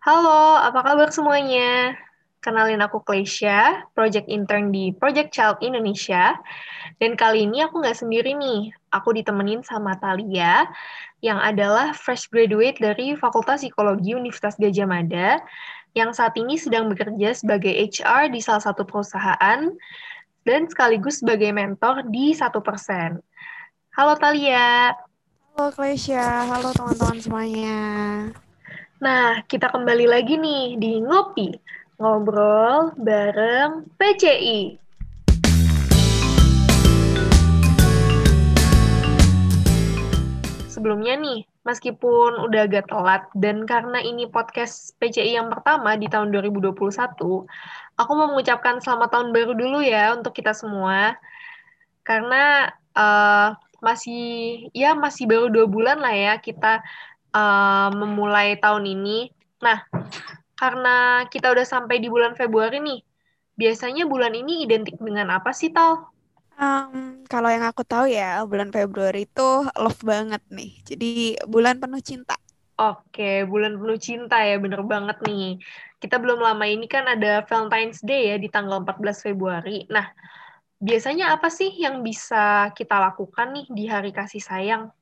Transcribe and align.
Halo, 0.00 0.56
apa 0.56 0.80
kabar 0.80 1.12
semuanya? 1.12 1.92
Kenalin 2.40 2.80
aku 2.80 3.04
Klesia, 3.04 3.84
Project 3.92 4.32
Intern 4.32 4.72
di 4.72 4.96
Project 4.96 5.28
Child 5.28 5.60
Indonesia. 5.60 6.40
Dan 6.96 7.20
kali 7.20 7.44
ini 7.44 7.60
aku 7.60 7.84
nggak 7.84 8.00
sendiri 8.00 8.32
nih, 8.32 8.72
aku 8.96 9.12
ditemenin 9.12 9.60
sama 9.60 10.00
Talia, 10.00 10.64
yang 11.20 11.36
adalah 11.36 11.92
fresh 11.92 12.32
graduate 12.32 12.80
dari 12.80 13.12
Fakultas 13.12 13.60
Psikologi 13.60 14.16
Universitas 14.16 14.56
Gajah 14.56 14.88
Mada, 14.88 15.36
yang 15.92 16.16
saat 16.16 16.32
ini 16.40 16.56
sedang 16.56 16.88
bekerja 16.88 17.36
sebagai 17.36 17.76
HR 17.76 18.32
di 18.32 18.40
salah 18.40 18.64
satu 18.64 18.88
perusahaan, 18.88 19.68
dan 20.48 20.60
sekaligus 20.64 21.20
sebagai 21.20 21.52
mentor 21.52 22.08
di 22.08 22.32
satu 22.32 22.64
persen. 22.64 23.20
Halo 23.92 24.16
Talia. 24.16 24.96
Halo 25.52 25.68
Klesia, 25.76 26.48
halo 26.48 26.72
teman-teman 26.72 27.20
semuanya. 27.20 27.76
Nah, 29.00 29.40
kita 29.48 29.72
kembali 29.72 30.12
lagi 30.12 30.36
nih 30.36 30.76
di 30.76 31.00
Ngopi, 31.00 31.56
ngobrol 31.96 32.92
bareng 33.00 33.88
PCI. 33.96 34.76
Sebelumnya 40.68 41.16
nih, 41.16 41.48
meskipun 41.64 42.44
udah 42.44 42.68
agak 42.68 42.92
telat 42.92 43.24
dan 43.40 43.64
karena 43.64 44.04
ini 44.04 44.28
podcast 44.28 44.92
PCI 45.00 45.32
yang 45.32 45.48
pertama 45.48 45.96
di 45.96 46.04
tahun 46.04 46.28
2021, 46.28 46.76
aku 47.96 48.10
mau 48.12 48.28
mengucapkan 48.36 48.84
selamat 48.84 49.16
tahun 49.16 49.32
baru 49.32 49.56
dulu 49.56 49.80
ya 49.80 50.12
untuk 50.12 50.36
kita 50.36 50.52
semua. 50.52 51.16
Karena 52.04 52.68
uh, 52.92 53.56
masih 53.80 54.68
ya 54.76 54.92
masih 54.92 55.24
baru 55.24 55.48
dua 55.48 55.64
bulan 55.64 56.04
lah 56.04 56.12
ya 56.12 56.36
kita 56.36 56.84
uh, 57.34 57.88
memulai 57.94 58.58
tahun 58.58 58.86
ini. 58.86 59.30
Nah, 59.60 59.84
karena 60.56 61.26
kita 61.28 61.50
udah 61.50 61.66
sampai 61.66 62.02
di 62.02 62.08
bulan 62.12 62.36
Februari 62.36 62.80
nih, 62.80 63.00
biasanya 63.56 64.04
bulan 64.04 64.36
ini 64.36 64.64
identik 64.64 64.96
dengan 65.00 65.32
apa 65.32 65.52
sih, 65.52 65.72
Tal? 65.72 66.10
Um, 66.60 67.24
kalau 67.24 67.48
yang 67.48 67.64
aku 67.64 67.80
tahu 67.88 68.12
ya, 68.12 68.44
bulan 68.44 68.68
Februari 68.68 69.24
itu 69.24 69.64
love 69.80 70.02
banget 70.04 70.44
nih. 70.52 70.76
Jadi 70.84 71.40
bulan 71.48 71.80
penuh 71.80 72.04
cinta. 72.04 72.36
Oke, 72.80 73.44
bulan 73.48 73.76
penuh 73.80 73.96
cinta 73.96 74.40
ya, 74.44 74.60
bener 74.60 74.84
banget 74.84 75.20
nih. 75.24 75.56
Kita 76.00 76.20
belum 76.20 76.40
lama 76.40 76.64
ini 76.64 76.88
kan 76.88 77.08
ada 77.08 77.44
Valentine's 77.44 78.00
Day 78.04 78.32
ya 78.32 78.36
di 78.40 78.48
tanggal 78.48 78.84
14 78.84 79.24
Februari. 79.24 79.84
Nah, 79.88 80.08
biasanya 80.80 81.36
apa 81.36 81.52
sih 81.52 81.72
yang 81.76 82.00
bisa 82.00 82.72
kita 82.72 82.96
lakukan 82.96 83.52
nih 83.52 83.66
di 83.68 83.84
hari 83.84 84.12
kasih 84.12 84.40
sayang? 84.40 84.92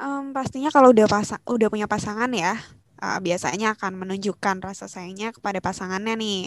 Um, 0.00 0.32
pastinya 0.32 0.72
kalau 0.72 0.96
udah 0.96 1.04
pasang, 1.04 1.44
udah 1.44 1.68
punya 1.68 1.84
pasangan 1.84 2.32
ya, 2.32 2.56
uh, 3.04 3.20
biasanya 3.20 3.76
akan 3.76 4.00
menunjukkan 4.00 4.64
rasa 4.64 4.88
sayangnya 4.88 5.28
kepada 5.36 5.60
pasangannya 5.60 6.16
nih. 6.16 6.40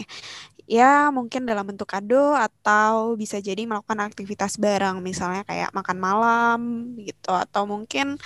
Ya, 0.64 1.12
mungkin 1.12 1.44
dalam 1.44 1.68
bentuk 1.68 1.84
kado 1.92 2.32
atau 2.32 3.12
bisa 3.20 3.36
jadi 3.36 3.68
melakukan 3.68 4.00
aktivitas 4.00 4.56
bareng, 4.56 5.04
misalnya 5.04 5.44
kayak 5.44 5.68
makan 5.76 5.98
malam 6.00 6.60
gitu, 7.04 7.36
atau 7.36 7.68
mungkin 7.68 8.16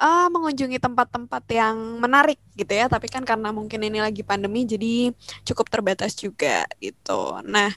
uh, 0.00 0.26
mengunjungi 0.32 0.80
tempat-tempat 0.80 1.44
yang 1.52 1.76
menarik 2.00 2.40
gitu 2.56 2.72
ya. 2.72 2.88
Tapi 2.88 3.12
kan 3.12 3.28
karena 3.28 3.52
mungkin 3.52 3.84
ini 3.84 4.00
lagi 4.00 4.24
pandemi, 4.24 4.64
jadi 4.64 5.12
cukup 5.44 5.68
terbatas 5.68 6.16
juga 6.16 6.64
gitu. 6.80 7.36
Nah, 7.44 7.68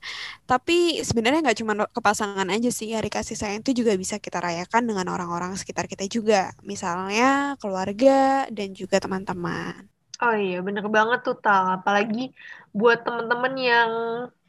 tapi 0.48 1.04
sebenarnya 1.04 1.44
nggak 1.44 1.60
cuma 1.60 1.74
ke 1.88 2.00
pasangan 2.00 2.48
aja 2.48 2.70
sih, 2.72 2.96
hari 2.96 3.12
kasih 3.12 3.36
sayang 3.36 3.60
itu 3.68 3.84
juga 3.84 4.00
bisa 4.00 4.16
kita 4.20 4.40
rayakan 4.40 4.84
dengan 4.88 5.12
orang-orang 5.12 5.60
sekitar 5.60 5.92
kita 5.92 6.08
juga, 6.08 6.56
misalnya 6.64 7.60
keluarga 7.60 8.48
dan 8.48 8.72
juga 8.72 8.96
teman-teman. 9.04 9.95
Oh 10.24 10.36
iya, 10.46 10.56
bener 10.68 10.86
banget 10.98 11.20
tuh, 11.26 11.36
Tal. 11.44 11.64
Apalagi 11.78 12.20
buat 12.80 12.98
temen-temen 13.06 13.54
yang 13.70 13.92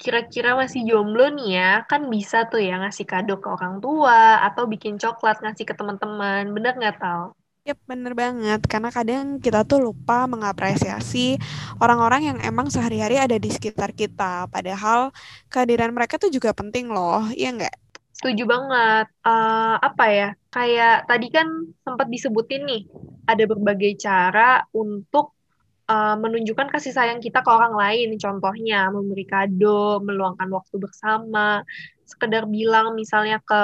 kira-kira 0.00 0.48
masih 0.60 0.80
jomblo 0.88 1.22
nih 1.36 1.46
ya, 1.58 1.64
kan 1.90 2.00
bisa 2.14 2.36
tuh 2.50 2.60
ya 2.68 2.72
ngasih 2.82 3.06
kado 3.10 3.32
ke 3.42 3.48
orang 3.56 3.74
tua 3.82 4.16
atau 4.46 4.62
bikin 4.72 4.94
coklat 5.02 5.36
ngasih 5.42 5.64
ke 5.68 5.74
teman-teman. 5.78 6.42
Bener 6.54 6.72
nggak, 6.78 6.94
Tal? 7.02 7.20
Yap, 7.68 7.78
bener 7.90 8.12
banget. 8.22 8.60
Karena 8.70 8.90
kadang 8.94 9.24
kita 9.44 9.60
tuh 9.70 9.78
lupa 9.90 10.30
mengapresiasi 10.30 11.34
orang-orang 11.82 12.22
yang 12.30 12.38
emang 12.50 12.70
sehari-hari 12.70 13.18
ada 13.18 13.36
di 13.44 13.50
sekitar 13.50 13.90
kita. 14.00 14.46
Padahal 14.54 15.10
kehadiran 15.52 15.90
mereka 15.90 16.14
tuh 16.22 16.30
juga 16.30 16.54
penting 16.54 16.86
loh, 16.94 17.26
iya 17.34 17.50
nggak? 17.56 17.74
Setuju 18.16 18.48
banget. 18.48 19.06
Uh, 19.20 19.76
apa 19.76 20.04
ya, 20.08 20.28
kayak 20.48 21.04
tadi 21.04 21.26
kan 21.28 21.46
sempat 21.84 22.08
disebutin 22.08 22.64
nih, 22.64 22.82
ada 23.28 23.44
berbagai 23.44 23.92
cara 24.00 24.64
untuk 24.72 25.35
uh, 25.90 26.16
menunjukkan 26.18 26.68
kasih 26.70 26.92
sayang 26.94 27.18
kita 27.22 27.42
ke 27.42 27.50
orang 27.50 27.74
lain. 27.74 28.14
Contohnya 28.18 28.90
memberi 28.90 29.24
kado, 29.26 30.02
meluangkan 30.02 30.50
waktu 30.50 30.76
bersama, 30.78 31.62
sekedar 32.06 32.46
bilang 32.46 32.94
misalnya 32.94 33.42
ke 33.42 33.62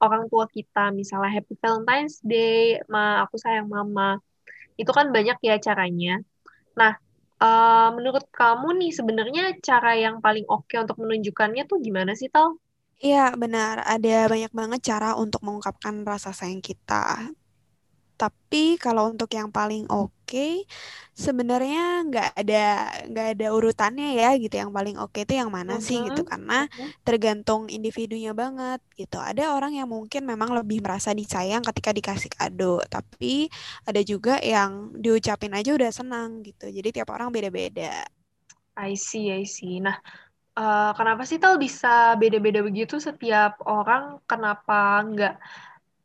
orang 0.00 0.28
tua 0.32 0.48
kita, 0.48 0.92
misalnya 0.92 1.30
Happy 1.40 1.56
Valentine's 1.60 2.20
Day, 2.24 2.80
ma 2.88 3.24
aku 3.24 3.36
sayang 3.40 3.68
mama. 3.68 4.20
Itu 4.80 4.90
kan 4.92 5.10
banyak 5.12 5.38
ya 5.44 5.56
caranya. 5.60 6.20
Nah, 6.74 6.96
uh, 7.40 7.88
menurut 7.94 8.24
kamu 8.32 8.68
nih 8.80 8.92
sebenarnya 8.94 9.44
cara 9.60 9.96
yang 9.98 10.18
paling 10.24 10.48
oke 10.48 10.66
okay 10.68 10.80
untuk 10.80 10.98
menunjukkannya 11.00 11.64
tuh 11.68 11.78
gimana 11.82 12.16
sih, 12.16 12.32
Tal? 12.32 12.56
Iya, 13.02 13.34
benar. 13.36 13.84
Ada 13.84 14.30
banyak 14.30 14.52
banget 14.54 14.80
cara 14.86 15.18
untuk 15.18 15.42
mengungkapkan 15.44 16.06
rasa 16.06 16.30
sayang 16.32 16.62
kita. 16.62 17.34
Tapi 18.14 18.78
kalau 18.78 19.10
untuk 19.10 19.28
yang 19.34 19.50
paling 19.50 19.90
oke, 19.90 20.13
okay, 20.24 20.52
sebenarnya 21.14 22.04
nggak 22.08 22.28
ada 22.40 22.64
nggak 23.06 23.26
ada 23.36 23.46
urutannya 23.52 24.16
ya 24.16 24.34
gitu. 24.40 24.54
Yang 24.56 24.72
paling 24.72 24.96
oke 24.98 25.12
okay 25.12 25.22
itu 25.28 25.34
yang 25.38 25.50
mana 25.52 25.78
sih 25.78 26.00
gitu 26.02 26.24
karena 26.26 26.66
tergantung 27.06 27.68
individunya 27.68 28.32
banget 28.34 28.80
gitu. 28.96 29.20
Ada 29.20 29.54
orang 29.54 29.76
yang 29.78 29.88
mungkin 29.88 30.24
memang 30.24 30.56
lebih 30.56 30.80
merasa 30.84 31.12
disayang 31.14 31.62
ketika 31.62 31.90
dikasih 31.94 32.30
kado, 32.32 32.80
tapi 32.88 33.48
ada 33.86 34.00
juga 34.02 34.40
yang 34.42 34.94
diucapin 34.96 35.52
aja 35.54 35.70
udah 35.76 35.90
senang 35.92 36.42
gitu. 36.42 36.68
Jadi 36.68 36.88
tiap 37.00 37.12
orang 37.14 37.30
beda-beda. 37.30 38.04
I 38.74 38.98
see, 38.98 39.30
I 39.30 39.46
see. 39.46 39.78
Nah, 39.78 39.94
uh, 40.58 40.90
kenapa 40.98 41.22
sih 41.26 41.38
tal 41.38 41.58
bisa 41.62 42.18
beda-beda 42.18 42.58
begitu 42.62 42.98
setiap 42.98 43.62
orang? 43.66 44.18
Kenapa 44.26 45.02
nggak 45.06 45.34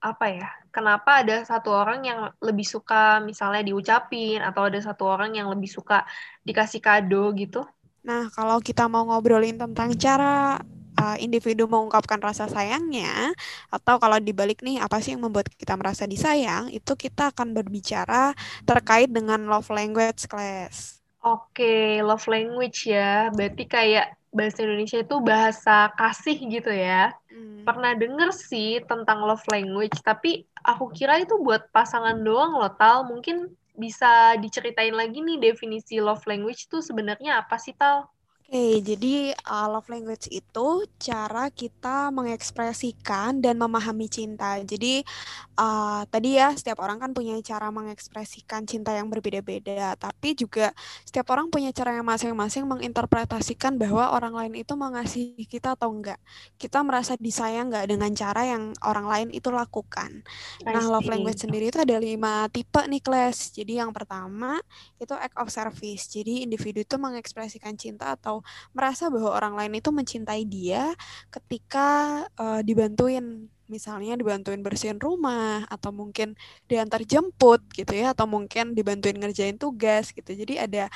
apa 0.05 0.25
ya? 0.29 0.58
Kenapa 0.69 1.25
ada 1.25 1.41
satu 1.41 1.73
orang 1.73 2.05
yang 2.05 2.19
lebih 2.41 2.65
suka 2.65 3.17
misalnya 3.25 3.65
diucapin 3.65 4.41
atau 4.41 4.69
ada 4.69 4.77
satu 4.77 5.09
orang 5.09 5.33
yang 5.33 5.49
lebih 5.49 5.69
suka 5.69 6.05
dikasih 6.45 6.81
kado 6.81 7.33
gitu? 7.33 7.65
Nah, 8.05 8.29
kalau 8.31 8.61
kita 8.61 8.85
mau 8.85 9.03
ngobrolin 9.09 9.57
tentang 9.57 9.91
cara 9.97 10.61
uh, 10.99 11.17
individu 11.17 11.65
mengungkapkan 11.65 12.19
rasa 12.19 12.45
sayangnya 12.51 13.31
atau 13.71 13.97
kalau 13.97 14.19
dibalik 14.19 14.59
nih 14.59 14.83
apa 14.83 14.99
sih 14.99 15.15
yang 15.15 15.23
membuat 15.23 15.47
kita 15.55 15.79
merasa 15.79 16.03
disayang, 16.03 16.67
itu 16.69 16.93
kita 16.99 17.31
akan 17.31 17.55
berbicara 17.55 18.35
terkait 18.67 19.09
dengan 19.09 19.47
love 19.47 19.71
language 19.71 20.27
class. 20.27 20.99
Oke, 21.19 21.99
love 21.99 22.27
language 22.31 22.87
ya. 22.87 23.27
Berarti 23.35 23.63
kayak 23.67 24.18
bahasa 24.29 24.61
Indonesia 24.61 25.01
itu 25.01 25.15
bahasa 25.21 25.89
kasih 25.97 26.37
gitu 26.37 26.69
ya. 26.69 27.13
Hmm. 27.29 27.65
Pernah 27.65 27.93
denger 27.97 28.29
sih 28.33 28.81
tentang 28.85 29.25
love 29.25 29.45
language, 29.49 29.97
tapi 30.01 30.45
aku 30.61 30.89
kira 30.93 31.21
itu 31.21 31.37
buat 31.41 31.69
pasangan 31.73 32.17
doang 32.21 32.57
loh, 32.57 32.71
Tal. 32.77 33.05
Mungkin 33.09 33.49
bisa 33.79 34.35
diceritain 34.37 34.93
lagi 34.93 35.23
nih 35.23 35.39
definisi 35.39 36.01
love 36.03 36.23
language 36.27 36.67
itu 36.69 36.81
sebenarnya 36.81 37.41
apa 37.41 37.57
sih, 37.57 37.73
Tal? 37.73 38.05
Oke, 38.49 38.81
jadi 38.81 39.29
uh, 39.45 39.69
love 39.69 39.85
language 39.93 40.25
itu 40.33 40.67
cara 40.97 41.53
kita 41.53 42.09
mengekspresikan 42.09 43.45
dan 43.45 43.61
memahami 43.61 44.09
cinta. 44.09 44.57
Jadi 44.65 45.05
uh, 45.53 46.01
tadi 46.09 46.41
ya 46.41 46.49
setiap 46.57 46.81
orang 46.81 46.97
kan 46.97 47.13
punya 47.13 47.37
cara 47.45 47.69
mengekspresikan 47.69 48.65
cinta 48.65 48.89
yang 48.97 49.05
berbeda-beda, 49.05 49.93
tapi 50.01 50.33
juga 50.33 50.73
setiap 51.05 51.29
orang 51.29 51.53
punya 51.53 51.69
cara 51.69 51.93
yang 51.93 52.09
masing-masing 52.09 52.65
menginterpretasikan 52.65 53.77
bahwa 53.77 54.17
orang 54.17 54.33
lain 54.33 54.65
itu 54.65 54.73
mengasihi 54.73 55.45
kita 55.45 55.77
atau 55.77 55.93
enggak. 55.93 56.17
Kita 56.57 56.81
merasa 56.81 57.13
disayang 57.21 57.69
enggak 57.69 57.85
dengan 57.85 58.09
cara 58.17 58.49
yang 58.49 58.73
orang 58.81 59.05
lain 59.05 59.27
itu 59.29 59.53
lakukan. 59.53 60.25
Nah, 60.65 60.89
love 60.89 61.05
language 61.05 61.45
sendiri 61.45 61.69
itu 61.69 61.85
ada 61.85 62.01
lima 62.01 62.49
tipe 62.49 62.81
nih, 62.81 62.97
kelas. 62.97 63.53
Jadi 63.53 63.77
yang 63.77 63.93
pertama 63.93 64.57
itu 64.97 65.13
act 65.13 65.37
of 65.37 65.53
service. 65.53 66.09
Jadi 66.09 66.49
individu 66.49 66.81
itu 66.81 66.97
mengekspresikan 66.97 67.77
cinta 67.77 68.17
atau 68.17 68.38
merasa 68.73 69.07
bahwa 69.07 69.31
orang 69.33 69.53
lain 69.57 69.79
itu 69.79 69.89
mencintai 69.89 70.43
dia 70.45 70.93
ketika 71.29 72.23
uh, 72.39 72.61
dibantuin. 72.65 73.47
Misalnya 73.69 74.17
dibantuin 74.17 74.65
bersihin 74.65 74.97
rumah 74.97 75.61
atau 75.69 75.93
mungkin 75.93 76.33
diantar 76.65 77.05
jemput 77.05 77.61
gitu 77.77 77.93
ya 77.93 78.17
atau 78.17 78.25
mungkin 78.25 78.73
dibantuin 78.73 79.13
ngerjain 79.13 79.61
tugas 79.61 80.09
gitu. 80.09 80.25
Jadi 80.33 80.57
ada 80.57 80.89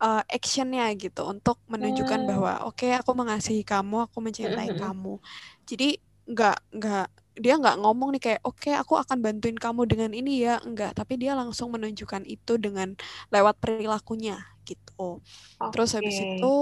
uh, 0.00 0.24
actionnya 0.24 0.88
gitu 0.96 1.20
untuk 1.28 1.60
menunjukkan 1.68 2.24
hmm. 2.24 2.30
bahwa 2.32 2.52
oke 2.64 2.80
okay, 2.80 2.96
aku 2.96 3.12
mengasihi 3.12 3.60
kamu 3.60 4.08
aku 4.08 4.24
mencintai 4.24 4.72
kamu. 4.82 5.20
Jadi 5.68 6.00
nggak 6.24 6.58
nggak 6.80 7.08
dia 7.34 7.58
nggak 7.58 7.82
ngomong 7.82 8.14
nih 8.14 8.22
kayak 8.22 8.40
oke 8.46 8.62
okay, 8.62 8.74
aku 8.78 8.94
akan 8.94 9.18
bantuin 9.18 9.58
kamu 9.58 9.86
dengan 9.90 10.10
ini 10.14 10.46
ya. 10.46 10.62
Enggak 10.62 10.94
tapi 10.94 11.18
dia 11.18 11.34
langsung 11.34 11.74
menunjukkan 11.74 12.22
itu 12.26 12.58
dengan 12.58 12.94
lewat 13.34 13.58
perilakunya 13.58 14.38
gitu. 14.64 15.20
Okay. 15.60 15.70
terus 15.76 15.90
habis 15.92 16.16
itu 16.16 16.54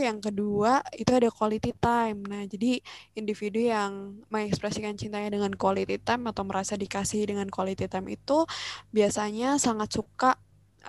yang 0.00 0.18
kedua 0.18 0.82
itu 0.96 1.10
ada 1.14 1.30
quality 1.30 1.70
time. 1.78 2.26
Nah 2.26 2.42
jadi 2.50 2.82
individu 3.14 3.62
yang 3.62 4.24
mengekspresikan 4.28 4.98
cintanya 4.98 5.30
dengan 5.30 5.54
quality 5.54 6.02
time 6.02 6.26
atau 6.28 6.42
merasa 6.42 6.74
dikasih 6.74 7.30
dengan 7.30 7.46
quality 7.48 7.86
time 7.86 8.10
itu 8.10 8.44
biasanya 8.90 9.56
sangat 9.62 9.94
suka 9.94 10.34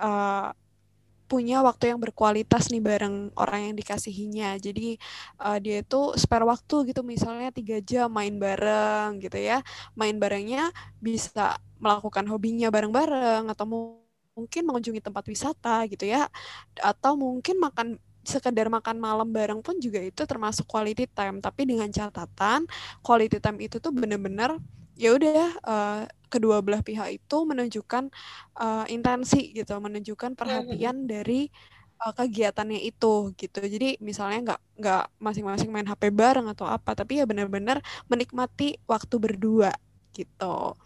uh, 0.02 0.50
punya 1.26 1.60
waktu 1.60 1.92
yang 1.92 1.98
berkualitas 1.98 2.70
nih 2.70 2.80
bareng 2.80 3.34
orang 3.34 3.70
yang 3.70 3.74
dikasihinya. 3.76 4.56
Jadi 4.62 4.96
uh, 5.42 5.58
dia 5.58 5.82
itu 5.82 6.14
spare 6.14 6.46
waktu 6.46 6.94
gitu 6.94 7.02
misalnya 7.02 7.50
tiga 7.50 7.82
jam 7.82 8.08
main 8.10 8.38
bareng 8.38 9.18
gitu 9.20 9.36
ya. 9.36 9.60
Main 9.98 10.16
barengnya 10.22 10.70
bisa 11.02 11.58
melakukan 11.82 12.24
hobinya 12.30 12.72
bareng-bareng 12.72 13.52
atau 13.52 13.66
mungkin 14.38 14.62
mengunjungi 14.64 15.02
tempat 15.02 15.24
wisata 15.26 15.84
gitu 15.90 16.06
ya. 16.06 16.30
Atau 16.78 17.18
mungkin 17.18 17.58
makan 17.58 17.98
sekedar 18.26 18.66
makan 18.66 18.98
malam 18.98 19.30
bareng 19.30 19.62
pun 19.62 19.78
juga 19.78 20.02
itu 20.02 20.22
termasuk 20.26 20.66
quality 20.66 21.10
time. 21.10 21.42
Tapi 21.42 21.66
dengan 21.66 21.90
catatan 21.90 22.66
quality 23.02 23.38
time 23.42 23.58
itu 23.62 23.82
tuh 23.82 23.90
bener-bener 23.90 24.58
ya 24.96 25.12
udah 25.12 25.44
uh, 25.60 26.02
kedua 26.26 26.60
belah 26.60 26.82
pihak 26.82 27.22
itu 27.22 27.38
menunjukkan 27.46 28.10
uh, 28.58 28.84
intensi 28.90 29.54
gitu, 29.54 29.76
menunjukkan 29.78 30.34
hmm, 30.34 30.38
hmm, 30.38 30.48
hmm. 30.48 30.66
perhatian 30.66 30.96
dari 31.08 31.40
uh, 32.02 32.12
kegiatannya 32.12 32.80
itu 32.84 33.32
gitu. 33.36 33.58
Jadi 33.62 34.00
misalnya 34.04 34.54
nggak 34.54 34.60
nggak 34.82 35.04
masing-masing 35.22 35.70
main 35.72 35.88
HP 35.88 36.12
bareng 36.12 36.46
atau 36.52 36.68
apa, 36.68 36.92
tapi 36.92 37.22
ya 37.22 37.24
benar-benar 37.24 37.80
menikmati 38.10 38.76
waktu 38.84 39.16
berdua 39.16 39.72
gitu. 40.12 40.76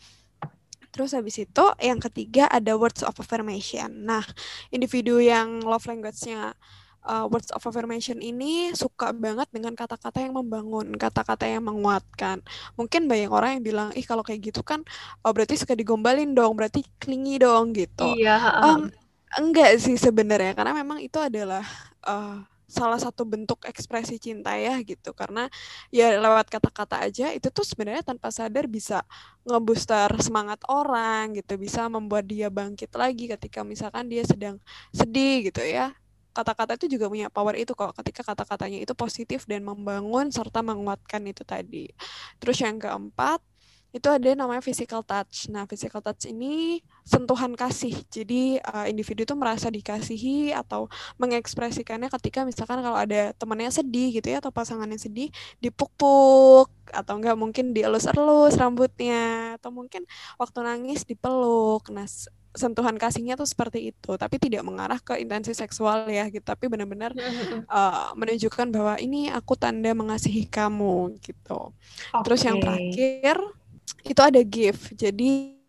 Terus 0.91 1.15
habis 1.15 1.39
itu 1.39 1.65
yang 1.79 2.03
ketiga 2.03 2.51
ada 2.51 2.75
words 2.75 3.07
of 3.07 3.15
affirmation. 3.23 4.03
Nah, 4.03 4.27
individu 4.75 5.23
yang 5.23 5.63
love 5.63 5.87
language-nya 5.87 6.59
uh, 7.05 7.27
words 7.29 7.49
of 7.53 7.63
affirmation 7.65 8.21
ini 8.21 8.73
suka 8.77 9.13
banget 9.15 9.49
dengan 9.53 9.73
kata-kata 9.73 10.21
yang 10.21 10.37
membangun, 10.37 10.95
kata-kata 10.97 11.49
yang 11.49 11.65
menguatkan. 11.65 12.45
Mungkin 12.77 13.09
banyak 13.09 13.31
orang 13.31 13.51
yang 13.59 13.65
bilang, 13.65 13.89
ih 13.97 14.05
kalau 14.05 14.25
kayak 14.25 14.53
gitu 14.53 14.61
kan 14.61 14.85
oh, 15.25 15.33
berarti 15.33 15.57
suka 15.57 15.73
digombalin 15.77 16.37
dong, 16.37 16.57
berarti 16.57 16.85
klingi 17.01 17.41
dong 17.41 17.73
gitu. 17.73 18.17
Iya. 18.17 18.37
Um, 18.61 18.93
enggak 19.39 19.81
sih 19.81 19.97
sebenarnya, 19.97 20.53
karena 20.53 20.77
memang 20.77 21.01
itu 21.01 21.17
adalah 21.17 21.65
uh, 22.05 22.45
salah 22.71 23.03
satu 23.03 23.27
bentuk 23.27 23.67
ekspresi 23.67 24.23
cinta 24.23 24.55
ya 24.55 24.79
gitu 24.87 25.11
karena 25.11 25.51
ya 25.91 26.15
lewat 26.23 26.47
kata-kata 26.47 27.03
aja 27.03 27.35
itu 27.35 27.51
tuh 27.51 27.67
sebenarnya 27.67 28.07
tanpa 28.07 28.31
sadar 28.31 28.71
bisa 28.71 29.03
ngebooster 29.43 30.07
semangat 30.23 30.63
orang 30.71 31.35
gitu 31.35 31.59
bisa 31.59 31.91
membuat 31.91 32.31
dia 32.31 32.47
bangkit 32.47 32.95
lagi 32.95 33.27
ketika 33.27 33.67
misalkan 33.67 34.07
dia 34.07 34.23
sedang 34.23 34.63
sedih 34.95 35.51
gitu 35.51 35.67
ya 35.67 35.91
kata-kata 36.31 36.79
itu 36.79 36.99
juga 36.99 37.11
punya 37.11 37.29
power 37.29 37.55
itu 37.59 37.73
kok 37.75 37.95
ketika 38.03 38.23
kata-katanya 38.23 38.79
itu 38.83 38.95
positif 38.95 39.45
dan 39.51 39.67
membangun 39.67 40.31
serta 40.31 40.63
menguatkan 40.63 41.23
itu 41.27 41.43
tadi. 41.43 41.91
Terus 42.39 42.59
yang 42.63 42.79
keempat 42.79 43.43
itu 43.91 44.07
ada 44.07 44.39
namanya 44.39 44.63
physical 44.63 45.03
touch. 45.03 45.51
Nah, 45.51 45.67
physical 45.67 45.99
touch 45.99 46.31
ini 46.31 46.79
sentuhan 47.03 47.59
kasih. 47.59 47.99
Jadi 48.07 48.63
uh, 48.63 48.87
individu 48.87 49.27
itu 49.27 49.35
merasa 49.35 49.67
dikasihi 49.67 50.55
atau 50.55 50.87
mengekspresikannya 51.19 52.07
ketika 52.07 52.47
misalkan 52.47 52.87
kalau 52.87 52.95
ada 52.95 53.35
temannya 53.35 53.71
sedih 53.75 54.15
gitu 54.15 54.31
ya 54.31 54.39
atau 54.39 54.55
pasangannya 54.55 54.99
sedih, 54.99 55.35
dipuk-puk 55.59 56.71
atau 56.91 57.15
enggak 57.19 57.35
mungkin 57.35 57.75
dielus-elus 57.75 58.55
rambutnya 58.59 59.59
atau 59.59 59.75
mungkin 59.75 60.07
waktu 60.39 60.59
nangis 60.63 61.03
dipeluk. 61.03 61.91
Nah, 61.91 62.07
sentuhan 62.51 62.99
kasihnya 62.99 63.39
tuh 63.39 63.47
seperti 63.47 63.95
itu 63.95 64.11
tapi 64.19 64.43
tidak 64.43 64.67
mengarah 64.67 64.99
ke 64.99 65.19
intensi 65.23 65.55
seksual 65.55 66.07
ya 66.11 66.27
gitu. 66.29 66.43
Tapi 66.43 66.67
benar-benar 66.67 67.15
uh, 67.71 68.11
menunjukkan 68.19 68.67
bahwa 68.75 68.95
ini 68.99 69.31
aku 69.31 69.55
tanda 69.55 69.95
mengasihi 69.95 70.47
kamu 70.51 71.19
gitu. 71.23 71.71
Okay. 72.11 72.23
terus 72.27 72.41
yang 72.43 72.59
terakhir 72.59 73.37
itu 74.07 74.21
ada 74.21 74.41
gift. 74.43 74.95
Jadi 74.95 75.61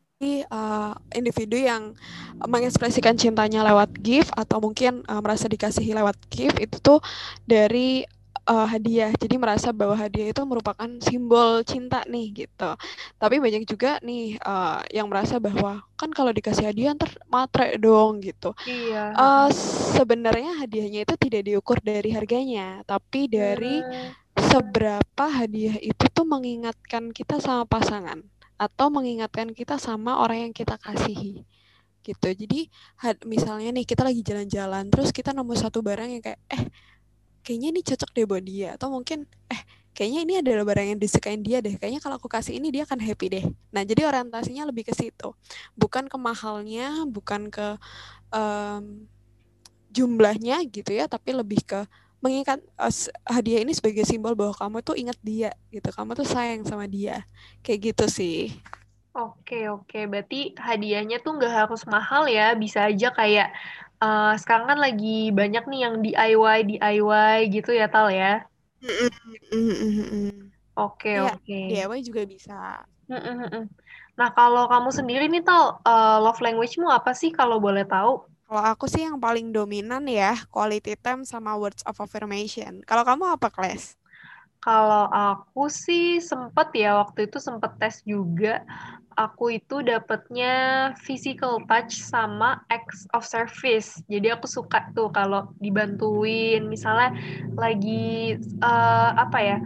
uh, 0.50 0.94
individu 1.13 1.57
yang 1.57 1.98
mengekspresikan 2.42 3.18
cintanya 3.18 3.66
lewat 3.66 3.94
gift 4.01 4.30
atau 4.38 4.62
mungkin 4.62 5.01
uh, 5.10 5.22
merasa 5.22 5.50
dikasihi 5.50 5.98
lewat 5.98 6.18
gift 6.30 6.57
itu 6.62 6.77
tuh 6.81 7.00
dari 7.45 8.06
uh, 8.48 8.68
hadiah. 8.68 9.12
Jadi 9.14 9.36
merasa 9.38 9.70
bahwa 9.76 9.94
hadiah 9.98 10.34
itu 10.34 10.42
merupakan 10.46 10.90
simbol 11.04 11.62
cinta 11.62 12.02
nih 12.08 12.46
gitu. 12.46 12.72
Tapi 13.18 13.36
banyak 13.38 13.64
juga 13.68 14.02
nih 14.02 14.40
uh, 14.42 14.82
yang 14.90 15.12
merasa 15.12 15.38
bahwa 15.38 15.86
kan 15.98 16.10
kalau 16.10 16.34
dikasih 16.34 16.70
hadiah 16.70 16.96
ntar 16.98 17.14
matre 17.30 17.78
dong 17.78 18.24
gitu. 18.24 18.56
Iya. 18.66 19.14
Uh, 19.14 19.50
sebenarnya 19.98 20.58
hadiahnya 20.66 21.06
itu 21.06 21.16
tidak 21.20 21.42
diukur 21.46 21.78
dari 21.82 22.10
harganya, 22.14 22.82
tapi 22.90 23.30
dari 23.30 23.82
hmm. 23.82 24.40
seberapa 24.50 25.26
hadiah 25.30 25.78
itu 25.78 26.06
tuh 26.10 26.26
mengingatkan 26.26 27.14
kita 27.14 27.38
sama 27.38 27.68
pasangan 27.68 28.24
atau 28.62 28.94
mengingatkan 28.94 29.58
kita 29.58 29.82
sama 29.82 30.22
orang 30.22 30.50
yang 30.50 30.54
kita 30.54 30.78
kasihi 30.78 31.42
gitu. 32.02 32.28
Jadi 32.34 32.70
misalnya 33.26 33.70
nih 33.74 33.86
kita 33.86 34.02
lagi 34.06 34.22
jalan-jalan 34.26 34.90
terus 34.90 35.14
kita 35.14 35.34
nemu 35.34 35.54
satu 35.54 35.86
barang 35.86 36.10
yang 36.18 36.22
kayak 36.22 36.42
eh 36.50 36.66
kayaknya 37.42 37.70
ini 37.74 37.82
cocok 37.82 38.10
deh 38.14 38.26
buat 38.26 38.44
dia. 38.46 38.78
Atau 38.78 38.94
mungkin 38.94 39.26
eh 39.50 39.62
kayaknya 39.92 40.20
ini 40.24 40.34
adalah 40.40 40.64
barang 40.64 40.88
yang 40.96 41.00
disukain 41.02 41.42
dia 41.44 41.60
deh. 41.60 41.76
Kayaknya 41.76 42.02
kalau 42.02 42.16
aku 42.22 42.32
kasih 42.32 42.58
ini 42.58 42.72
dia 42.72 42.88
akan 42.88 43.00
happy 43.02 43.28
deh. 43.30 43.46
Nah 43.74 43.82
jadi 43.84 44.08
orientasinya 44.08 44.70
lebih 44.70 44.88
ke 44.90 44.94
situ. 44.96 45.34
Bukan 45.76 46.08
ke 46.08 46.18
mahalnya 46.18 47.06
bukan 47.10 47.52
ke 47.52 47.76
um, 48.32 49.06
jumlahnya 49.92 50.64
gitu 50.72 50.96
ya 50.96 51.12
tapi 51.12 51.36
lebih 51.36 51.60
ke 51.68 51.84
mengingat 52.24 52.64
uh, 52.80 52.94
hadiah 53.28 53.66
ini 53.66 53.76
sebagai 53.76 54.08
simbol 54.08 54.38
bahwa 54.38 54.56
kamu 54.56 54.78
tuh 54.86 54.96
ingat 54.96 55.18
dia 55.20 55.52
gitu. 55.74 55.90
Kamu 55.92 56.16
tuh 56.16 56.26
sayang 56.26 56.64
sama 56.64 56.88
dia. 56.88 57.26
Kayak 57.66 57.94
gitu 57.94 58.06
sih. 58.08 58.56
Oke 59.12 59.68
oke, 59.68 60.08
berarti 60.08 60.56
hadiahnya 60.56 61.20
tuh 61.20 61.36
nggak 61.36 61.68
harus 61.68 61.84
mahal 61.84 62.32
ya, 62.32 62.56
bisa 62.56 62.88
aja 62.88 63.12
kayak 63.12 63.52
uh, 64.01 64.33
sekarang 64.36 64.65
kan 64.75 64.80
lagi 64.81 65.30
banyak 65.31 65.63
nih 65.69 65.80
yang 65.86 65.95
DIY 66.01 66.57
DIY 66.75 67.38
gitu 67.53 67.71
ya 67.71 67.88
Tal 67.88 68.09
ya. 68.09 68.44
Oke 70.75 71.21
ya, 71.21 71.30
oke. 71.31 71.59
DIY 71.69 72.00
juga 72.01 72.21
bisa. 72.25 72.59
Nah 74.19 74.30
kalau 74.36 74.68
kamu 74.68 74.89
sendiri 74.92 75.25
nih 75.30 75.45
Tal, 75.45 75.80
uh, 75.86 76.18
love 76.19 76.42
language-mu 76.42 76.89
apa 76.89 77.13
sih 77.13 77.31
kalau 77.31 77.62
boleh 77.62 77.86
tahu? 77.86 78.25
Kalau 78.51 78.63
aku 78.68 78.83
sih 78.92 79.07
yang 79.07 79.15
paling 79.15 79.56
dominan 79.56 80.03
ya 80.12 80.36
quality 80.51 81.00
time 81.00 81.24
sama 81.24 81.56
words 81.56 81.80
of 81.88 81.95
affirmation. 82.03 82.84
Kalau 82.84 83.08
kamu 83.08 83.39
apa, 83.39 83.48
Kles? 83.48 83.96
Kalau 84.60 85.08
aku 85.10 85.72
sih 85.72 86.20
sempet 86.20 86.70
ya 86.75 87.00
waktu 87.00 87.31
itu 87.31 87.41
sempet 87.41 87.79
tes 87.81 88.03
juga 88.05 88.62
aku 89.18 89.60
itu 89.60 89.84
dapetnya 89.84 90.91
physical 91.03 91.60
touch 91.68 92.00
sama 92.00 92.63
acts 92.72 93.08
of 93.12 93.27
service. 93.27 94.00
Jadi 94.08 94.32
aku 94.32 94.48
suka 94.48 94.88
tuh 94.96 95.12
kalau 95.12 95.51
dibantuin, 95.60 96.63
misalnya 96.68 97.15
lagi 97.56 98.39
uh, 98.63 99.12
apa 99.15 99.39
ya, 99.39 99.58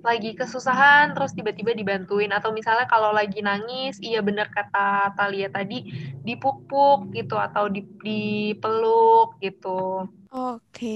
lagi 0.00 0.32
kesusahan 0.32 1.12
terus 1.12 1.36
tiba-tiba 1.36 1.76
dibantuin 1.76 2.32
atau 2.32 2.52
misalnya 2.56 2.88
kalau 2.88 3.12
lagi 3.12 3.44
nangis, 3.44 4.00
iya 4.00 4.24
bener 4.24 4.48
kata 4.48 5.12
Talia 5.16 5.52
tadi 5.52 5.84
dipupuk 6.24 7.12
gitu 7.12 7.36
atau 7.36 7.68
dipeluk 7.68 9.36
gitu. 9.44 10.08
Oke, 10.30 10.86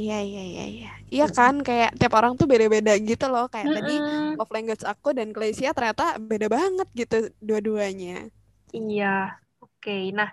iya 0.00 0.24
iya 0.24 0.40
iya 0.48 0.64
iya. 0.64 0.88
Iya 1.12 1.24
kan 1.28 1.60
kayak 1.60 2.00
tiap 2.00 2.12
orang 2.16 2.32
tuh 2.40 2.48
beda-beda 2.48 2.92
gitu 2.96 3.28
loh. 3.28 3.44
Kayak 3.52 3.68
tadi 3.76 3.92
love 4.36 4.48
language 4.48 4.84
aku 4.92 5.08
dan 5.12 5.28
Klesia 5.36 5.76
ternyata 5.76 6.16
beda 6.16 6.48
banget 6.48 6.88
gitu 6.96 7.28
dua-duanya. 7.44 8.32
Iya. 8.72 9.36
Oke. 9.60 10.08
Nah, 10.16 10.28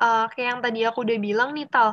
uh, 0.00 0.24
kayak 0.32 0.48
yang 0.56 0.60
tadi 0.64 0.78
aku 0.88 0.98
udah 1.04 1.18
bilang 1.20 1.50
nih 1.52 1.68
Tal, 1.68 1.88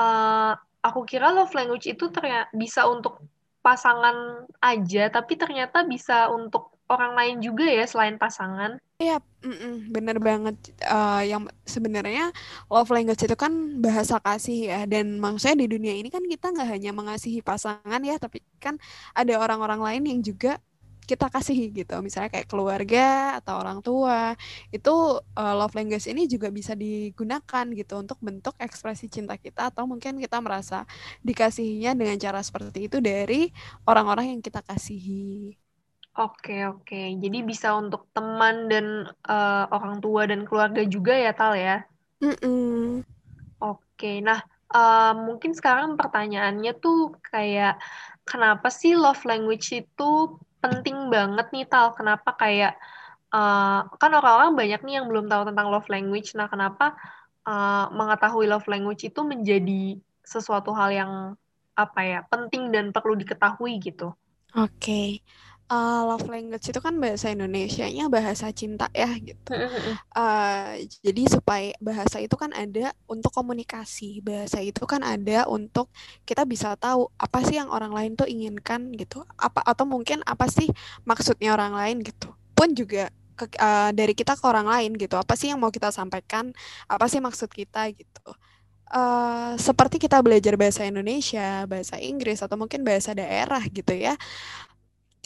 uh, 0.00 0.52
aku 0.80 1.00
kira 1.04 1.30
love 1.36 1.52
language 1.52 1.84
itu 1.92 2.04
ternyata 2.16 2.48
bisa 2.56 2.88
untuk 2.88 3.20
pasangan 3.60 4.48
aja, 4.64 5.12
tapi 5.12 5.36
ternyata 5.36 5.84
bisa 5.84 6.32
untuk 6.32 6.72
orang 6.88 7.12
lain 7.18 7.36
juga 7.44 7.68
ya 7.68 7.84
selain 7.84 8.16
pasangan. 8.16 8.80
Iya, 8.98 9.14
mm-mm, 9.46 9.94
bener 9.94 10.16
banget. 10.28 10.54
Uh, 10.82 11.22
yang 11.30 11.42
sebenarnya 11.74 12.34
love 12.66 12.90
language 12.90 13.22
itu 13.26 13.36
kan 13.38 13.52
bahasa 13.84 14.18
kasih 14.26 14.56
ya, 14.74 14.78
dan 14.92 15.06
maksudnya 15.22 15.56
di 15.62 15.66
dunia 15.74 15.94
ini 15.94 16.08
kan 16.10 16.22
kita 16.32 16.50
nggak 16.50 16.68
hanya 16.74 16.90
mengasihi 16.98 17.38
pasangan 17.48 18.00
ya, 18.02 18.18
tapi 18.18 18.42
kan 18.58 18.74
ada 19.14 19.32
orang-orang 19.38 19.80
lain 19.86 20.02
yang 20.10 20.20
juga 20.28 20.58
kita 21.06 21.30
kasih 21.30 21.70
gitu. 21.78 21.94
Misalnya 22.02 22.28
kayak 22.34 22.50
keluarga 22.50 23.38
atau 23.38 23.54
orang 23.62 23.78
tua. 23.86 24.34
Itu 24.74 24.90
uh, 25.22 25.54
love 25.58 25.74
language 25.78 26.10
ini 26.10 26.26
juga 26.26 26.50
bisa 26.50 26.74
digunakan 26.74 27.64
gitu 27.78 27.94
untuk 28.02 28.18
bentuk 28.18 28.54
ekspresi 28.58 29.06
cinta 29.14 29.38
kita 29.38 29.70
atau 29.70 29.86
mungkin 29.86 30.18
kita 30.18 30.42
merasa 30.42 30.82
dikasihinya 31.22 31.94
dengan 31.94 32.18
cara 32.18 32.42
seperti 32.42 32.90
itu 32.90 32.98
dari 32.98 33.46
orang-orang 33.86 34.34
yang 34.34 34.40
kita 34.42 34.58
kasihi. 34.66 35.67
Oke, 36.18 36.66
oke. 36.66 36.98
Jadi 37.22 37.38
bisa 37.46 37.78
untuk 37.78 38.10
teman 38.10 38.66
dan 38.66 39.06
uh, 39.30 39.70
orang 39.70 40.02
tua 40.02 40.26
dan 40.26 40.42
keluarga 40.42 40.82
juga 40.82 41.14
ya, 41.14 41.30
Tal 41.30 41.54
ya? 41.54 41.86
Mm-mm. 42.18 43.06
Oke, 43.62 44.18
nah 44.18 44.42
uh, 44.74 45.14
mungkin 45.14 45.54
sekarang 45.54 45.94
pertanyaannya 45.94 46.74
tuh 46.82 47.14
kayak 47.22 47.78
kenapa 48.26 48.66
sih 48.66 48.98
love 48.98 49.22
language 49.22 49.70
itu 49.70 50.10
penting 50.58 51.06
banget 51.06 51.54
nih, 51.54 51.70
Tal? 51.70 51.94
Kenapa 51.94 52.34
kayak 52.34 52.74
uh, 53.30 53.86
kan 53.86 54.10
orang-orang 54.10 54.58
banyak 54.58 54.80
nih 54.82 54.94
yang 54.98 55.06
belum 55.06 55.30
tahu 55.30 55.54
tentang 55.54 55.70
love 55.70 55.86
language. 55.86 56.34
Nah, 56.34 56.50
kenapa 56.50 56.98
uh, 57.46 57.94
mengetahui 57.94 58.50
love 58.50 58.66
language 58.66 59.06
itu 59.06 59.22
menjadi 59.22 59.94
sesuatu 60.26 60.74
hal 60.74 60.90
yang 60.90 61.12
apa 61.78 62.00
ya 62.02 62.20
penting 62.26 62.74
dan 62.74 62.90
perlu 62.90 63.14
diketahui 63.14 63.78
gitu? 63.78 64.10
Oke. 64.58 64.66
Okay 64.82 65.10
uh, 65.68 66.02
love 66.08 66.26
language 66.26 66.64
itu 66.68 66.80
kan 66.80 66.96
bahasa 66.96 67.30
Indonesia-nya 67.30 68.08
bahasa 68.08 68.50
cinta 68.50 68.88
ya 68.96 69.08
gitu. 69.20 69.52
Uh, 70.16 70.80
jadi 71.04 71.22
supaya 71.28 71.70
bahasa 71.78 72.18
itu 72.18 72.34
kan 72.34 72.50
ada 72.56 72.96
untuk 73.06 73.30
komunikasi, 73.30 74.24
bahasa 74.24 74.58
itu 74.64 74.82
kan 74.88 75.04
ada 75.04 75.44
untuk 75.46 75.92
kita 76.24 76.48
bisa 76.48 76.74
tahu 76.74 77.12
apa 77.20 77.44
sih 77.44 77.60
yang 77.60 77.68
orang 77.68 77.92
lain 77.92 78.16
tuh 78.16 78.26
inginkan 78.26 78.90
gitu, 78.96 79.22
apa 79.36 79.62
atau 79.62 79.84
mungkin 79.84 80.24
apa 80.24 80.48
sih 80.48 80.68
maksudnya 81.04 81.54
orang 81.54 81.76
lain 81.76 81.96
gitu. 82.02 82.32
Pun 82.56 82.74
juga 82.74 83.12
ke, 83.38 83.46
uh, 83.60 83.94
dari 83.94 84.16
kita 84.16 84.34
ke 84.34 84.44
orang 84.48 84.66
lain 84.66 84.96
gitu, 84.98 85.14
apa 85.14 85.38
sih 85.38 85.52
yang 85.52 85.60
mau 85.62 85.70
kita 85.70 85.92
sampaikan, 85.94 86.50
apa 86.90 87.06
sih 87.06 87.20
maksud 87.22 87.52
kita 87.52 87.92
gitu. 87.94 88.32
Uh, 88.88 89.52
seperti 89.60 90.00
kita 90.00 90.16
belajar 90.24 90.56
bahasa 90.56 90.80
Indonesia, 90.88 91.68
bahasa 91.68 92.00
Inggris 92.00 92.40
atau 92.40 92.56
mungkin 92.56 92.88
bahasa 92.88 93.12
daerah 93.12 93.60
gitu 93.68 93.92
ya 93.92 94.16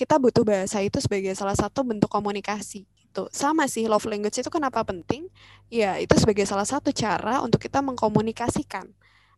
kita 0.02 0.18
butuh 0.18 0.42
bahasa 0.42 0.82
itu 0.82 0.98
sebagai 0.98 1.30
salah 1.38 1.54
satu 1.54 1.86
bentuk 1.86 2.10
komunikasi 2.10 2.82
gitu. 2.82 3.30
Sama 3.30 3.70
sih 3.70 3.86
love 3.86 4.02
language 4.10 4.42
itu 4.42 4.50
kenapa 4.50 4.82
penting? 4.82 5.30
Ya, 5.70 5.94
itu 6.02 6.10
sebagai 6.18 6.42
salah 6.42 6.66
satu 6.66 6.90
cara 6.90 7.38
untuk 7.38 7.62
kita 7.62 7.78
mengkomunikasikan 7.78 8.90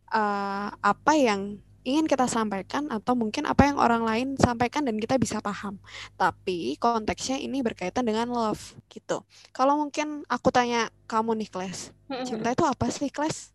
uh, 0.09 0.73
apa 0.73 1.12
yang 1.21 1.61
ingin 1.85 2.09
kita 2.09 2.25
sampaikan 2.25 2.88
atau 2.88 3.12
mungkin 3.12 3.44
apa 3.44 3.68
yang 3.68 3.76
orang 3.76 4.09
lain 4.09 4.28
sampaikan 4.40 4.88
dan 4.88 4.97
kita 4.97 5.21
bisa 5.21 5.44
paham. 5.44 5.76
Tapi 6.16 6.80
konteksnya 6.80 7.37
ini 7.37 7.61
berkaitan 7.61 8.09
dengan 8.09 8.33
love 8.33 8.73
gitu. 8.88 9.21
Kalau 9.52 9.76
mungkin 9.76 10.25
aku 10.33 10.49
tanya 10.49 10.88
kamu 11.04 11.44
nih, 11.44 11.52
Kles, 11.52 11.92
cinta 12.25 12.56
itu 12.56 12.64
apa 12.64 12.88
sih, 12.88 13.12
Kles? 13.12 13.52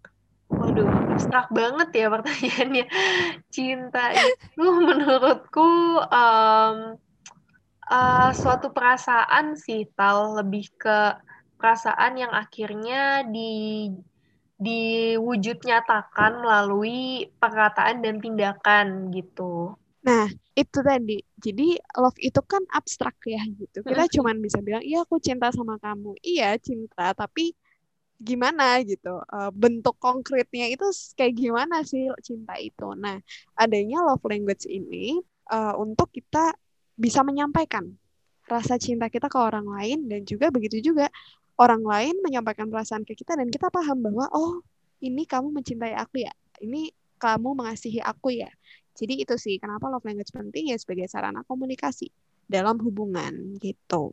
Waduh, 0.49 0.89
abstrak 1.13 1.53
banget 1.53 1.89
ya 1.93 2.07
pertanyaannya. 2.09 2.85
Cinta 3.53 4.11
itu 4.17 4.65
menurutku 4.65 6.01
um, 6.01 6.77
uh, 7.89 8.31
suatu 8.33 8.73
perasaan 8.73 9.53
sih, 9.53 9.85
Tal. 9.93 10.41
Lebih 10.41 10.65
ke 10.79 10.99
perasaan 11.59 12.17
yang 12.17 12.33
akhirnya 12.33 13.27
di 13.27 13.87
diwujud 14.59 15.63
nyatakan 15.63 16.43
melalui 16.43 17.31
perkataan 17.39 18.03
dan 18.03 18.19
tindakan 18.19 19.07
gitu. 19.15 19.79
Nah, 20.03 20.27
itu 20.51 20.79
tadi. 20.83 21.23
Jadi 21.39 21.79
love 21.95 22.19
itu 22.19 22.39
kan 22.43 22.63
abstrak 22.75 23.15
ya 23.23 23.39
gitu. 23.55 23.79
Kita 23.79 24.03
cuman 24.19 24.43
bisa 24.43 24.59
bilang, 24.59 24.83
"Iya, 24.83 25.07
aku 25.07 25.23
cinta 25.23 25.47
sama 25.55 25.79
kamu." 25.79 26.19
Iya, 26.19 26.59
cinta, 26.59 27.15
tapi 27.15 27.55
gimana 28.19 28.83
gitu 28.83 29.23
uh, 29.23 29.51
bentuk 29.55 29.95
konkretnya 29.95 30.67
itu 30.67 30.83
kayak 31.15 31.33
gimana 31.39 31.87
sih 31.87 32.11
cinta 32.19 32.59
itu? 32.59 32.91
Nah 32.99 33.17
adanya 33.55 34.03
love 34.03 34.23
language 34.27 34.67
ini 34.67 35.17
uh, 35.49 35.73
untuk 35.79 36.11
kita 36.11 36.51
bisa 36.99 37.23
menyampaikan 37.23 37.95
rasa 38.51 38.75
cinta 38.75 39.07
kita 39.07 39.31
ke 39.31 39.39
orang 39.39 39.65
lain 39.65 40.11
dan 40.11 40.27
juga 40.27 40.51
begitu 40.51 40.91
juga 40.91 41.07
orang 41.55 41.83
lain 41.85 42.15
menyampaikan 42.19 42.67
perasaan 42.67 43.07
ke 43.07 43.15
kita 43.15 43.39
dan 43.39 43.47
kita 43.47 43.71
paham 43.71 44.03
bahwa 44.03 44.27
oh 44.35 44.59
ini 44.99 45.23
kamu 45.23 45.55
mencintai 45.55 45.95
aku 45.95 46.27
ya 46.27 46.33
ini 46.59 46.91
kamu 47.19 47.55
mengasihi 47.55 47.99
aku 47.99 48.31
ya. 48.35 48.51
Jadi 48.95 49.23
itu 49.23 49.35
sih 49.39 49.55
kenapa 49.59 49.87
love 49.87 50.03
language 50.03 50.31
penting 50.31 50.71
ya 50.71 50.77
sebagai 50.79 51.07
sarana 51.07 51.43
komunikasi 51.47 52.11
dalam 52.49 52.81
hubungan 52.81 53.61
gitu. 53.61 54.09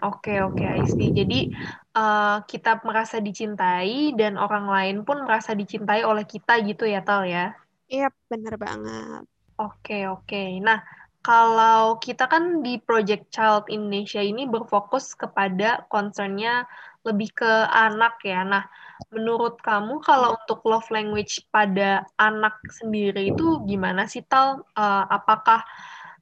Oke 0.00 0.38
oke 0.38 0.62
okay, 0.62 1.10
Jadi 1.10 1.50
uh, 1.98 2.38
kita 2.46 2.78
merasa 2.86 3.18
dicintai 3.18 4.14
dan 4.14 4.38
orang 4.38 4.70
lain 4.70 4.96
pun 5.02 5.26
merasa 5.26 5.58
dicintai 5.58 6.06
oleh 6.06 6.22
kita 6.22 6.62
gitu 6.62 6.86
ya 6.86 7.02
Tal 7.02 7.26
ya? 7.26 7.50
Iya 7.90 8.06
yep, 8.08 8.14
bener 8.30 8.54
banget. 8.54 9.26
Oke 9.58 9.74
okay, 9.82 10.02
oke. 10.06 10.24
Okay. 10.30 10.62
Nah 10.62 10.78
kalau 11.20 11.98
kita 12.00 12.30
kan 12.30 12.62
di 12.62 12.78
Project 12.78 13.28
Child 13.34 13.66
Indonesia 13.68 14.22
ini 14.22 14.46
berfokus 14.46 15.12
kepada 15.18 15.84
concernnya 15.90 16.64
lebih 17.02 17.34
ke 17.34 17.52
anak 17.74 18.22
ya. 18.22 18.46
Nah 18.46 18.64
menurut 19.10 19.58
kamu 19.58 19.98
kalau 20.06 20.38
untuk 20.38 20.62
love 20.62 20.86
language 20.94 21.42
pada 21.50 22.06
anak 22.22 22.54
sendiri 22.70 23.34
itu 23.34 23.66
gimana 23.66 24.06
sih 24.06 24.22
Tal? 24.22 24.62
Uh, 24.78 25.04
apakah 25.10 25.66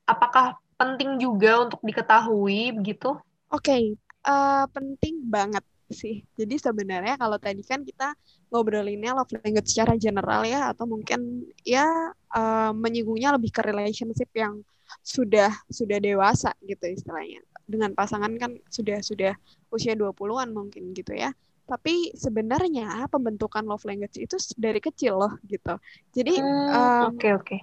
apakah 0.08 0.56
penting 0.78 1.18
juga 1.18 1.66
untuk 1.66 1.82
diketahui 1.82 2.72
begitu? 2.78 3.18
Oke, 3.50 3.66
okay. 3.66 3.82
uh, 4.24 4.62
eh, 4.62 4.64
penting 4.70 5.26
banget 5.26 5.64
sih. 5.90 6.22
Jadi 6.38 6.60
sebenarnya 6.60 7.18
kalau 7.18 7.36
tadi 7.40 7.64
kan 7.66 7.82
kita 7.82 8.14
ngobrolinnya 8.52 9.16
love 9.16 9.32
language 9.40 9.68
secara 9.72 9.98
general 9.98 10.44
ya 10.44 10.70
atau 10.72 10.84
mungkin 10.86 11.48
ya 11.66 11.84
uh, 12.32 12.70
menyinggungnya 12.72 13.34
lebih 13.34 13.50
ke 13.52 13.60
relationship 13.64 14.28
yang 14.36 14.62
sudah 15.04 15.52
sudah 15.68 15.98
dewasa 15.98 16.54
gitu 16.64 16.84
istilahnya. 16.88 17.42
Dengan 17.68 17.92
pasangan 17.92 18.32
kan 18.40 18.56
sudah 18.72 19.04
sudah 19.04 19.32
usia 19.68 19.92
20-an 19.92 20.54
mungkin 20.54 20.96
gitu 20.96 21.12
ya. 21.12 21.32
Tapi 21.68 22.16
sebenarnya 22.16 23.04
pembentukan 23.12 23.60
love 23.68 23.84
language 23.84 24.16
itu 24.16 24.40
dari 24.56 24.80
kecil 24.80 25.20
loh 25.20 25.36
gitu. 25.44 25.76
Jadi 26.16 26.40
oke 26.40 26.48
hmm, 26.48 26.68
oke. 26.68 26.76
Um, 26.76 27.08
okay, 27.12 27.32
okay 27.36 27.60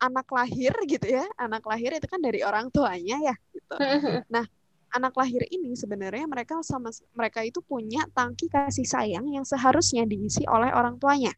anak 0.00 0.26
lahir 0.32 0.72
gitu 0.88 1.06
ya 1.06 1.24
anak 1.36 1.62
lahir 1.68 1.92
itu 1.94 2.06
kan 2.08 2.20
dari 2.20 2.40
orang 2.40 2.72
tuanya 2.72 3.16
ya 3.20 3.34
gitu. 3.52 3.74
Nah 4.34 4.44
anak 4.90 5.14
lahir 5.14 5.46
ini 5.54 5.76
sebenarnya 5.78 6.26
mereka 6.26 6.58
sama 6.66 6.90
mereka 7.14 7.46
itu 7.46 7.62
punya 7.62 8.02
tangki 8.10 8.50
kasih 8.50 8.88
sayang 8.88 9.28
yang 9.30 9.46
seharusnya 9.46 10.02
diisi 10.02 10.42
oleh 10.50 10.74
orang 10.74 10.98
tuanya 10.98 11.30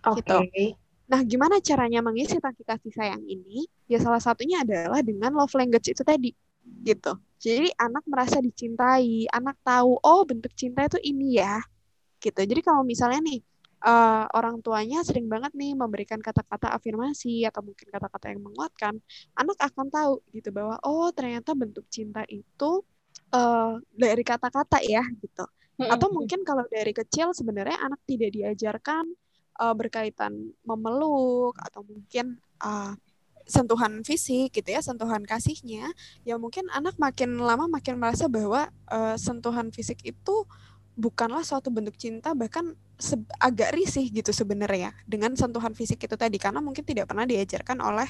okay. 0.00 0.48
gitu 0.48 0.78
nah 1.04 1.20
gimana 1.20 1.60
caranya 1.60 2.00
mengisi 2.00 2.40
tangki 2.40 2.64
kasih 2.64 2.88
sayang 2.96 3.20
ini? 3.28 3.68
Ya 3.84 4.00
salah 4.00 4.20
satunya 4.24 4.64
adalah 4.64 5.04
dengan 5.04 5.36
love 5.36 5.52
language 5.52 5.92
itu 5.92 6.00
tadi 6.00 6.32
gitu. 6.80 7.12
Jadi 7.36 7.68
anak 7.76 8.08
merasa 8.08 8.40
dicintai 8.40 9.28
anak 9.28 9.60
tahu 9.60 10.00
oh 10.00 10.24
bentuk 10.24 10.52
cinta 10.56 10.88
itu 10.88 10.96
ini 11.04 11.36
ya 11.36 11.60
gitu. 12.24 12.40
Jadi 12.40 12.60
kalau 12.64 12.80
misalnya 12.88 13.20
nih 13.20 13.44
uh, 13.84 14.24
orang 14.32 14.64
tuanya 14.64 15.04
sering 15.04 15.28
banget 15.28 15.52
nih 15.52 15.76
memberikan 15.76 16.18
kata-kata 16.18 16.72
afirmasi 16.72 17.44
atau 17.44 17.60
mungkin 17.60 17.86
kata-kata 17.92 18.32
yang 18.32 18.40
menguatkan, 18.40 18.96
anak 19.36 19.58
akan 19.60 19.86
tahu 19.92 20.24
gitu 20.32 20.48
bahwa 20.50 20.80
oh 20.82 21.12
ternyata 21.12 21.52
bentuk 21.52 21.84
cinta 21.92 22.24
itu 22.26 22.82
uh, 23.30 23.76
dari 23.92 24.24
kata-kata 24.24 24.80
ya 24.80 25.04
gitu. 25.20 25.44
Atau 25.74 26.14
mungkin 26.14 26.46
kalau 26.46 26.62
dari 26.70 26.94
kecil 26.94 27.34
sebenarnya 27.34 27.74
anak 27.82 27.98
tidak 28.06 28.30
diajarkan 28.30 29.10
uh, 29.58 29.74
berkaitan 29.74 30.54
memeluk 30.62 31.58
atau 31.58 31.82
mungkin 31.82 32.38
uh, 32.62 32.94
sentuhan 33.44 34.00
fisik 34.00 34.56
gitu 34.56 34.70
ya, 34.72 34.80
sentuhan 34.80 35.20
kasihnya, 35.26 35.92
ya 36.24 36.40
mungkin 36.40 36.64
anak 36.72 36.96
makin 36.96 37.36
lama 37.36 37.68
makin 37.68 38.00
merasa 38.00 38.24
bahwa 38.24 38.72
uh, 38.88 39.16
sentuhan 39.20 39.68
fisik 39.68 40.00
itu 40.00 40.48
bukanlah 40.94 41.42
suatu 41.42 41.74
bentuk 41.74 41.98
cinta 41.98 42.32
bahkan 42.38 42.74
agak 43.42 43.74
risih 43.74 44.06
gitu 44.14 44.30
sebenarnya 44.30 44.94
dengan 45.04 45.34
sentuhan 45.34 45.74
fisik 45.74 46.06
itu 46.06 46.14
tadi 46.14 46.38
karena 46.38 46.62
mungkin 46.62 46.86
tidak 46.86 47.10
pernah 47.10 47.26
diajarkan 47.26 47.82
oleh 47.82 48.06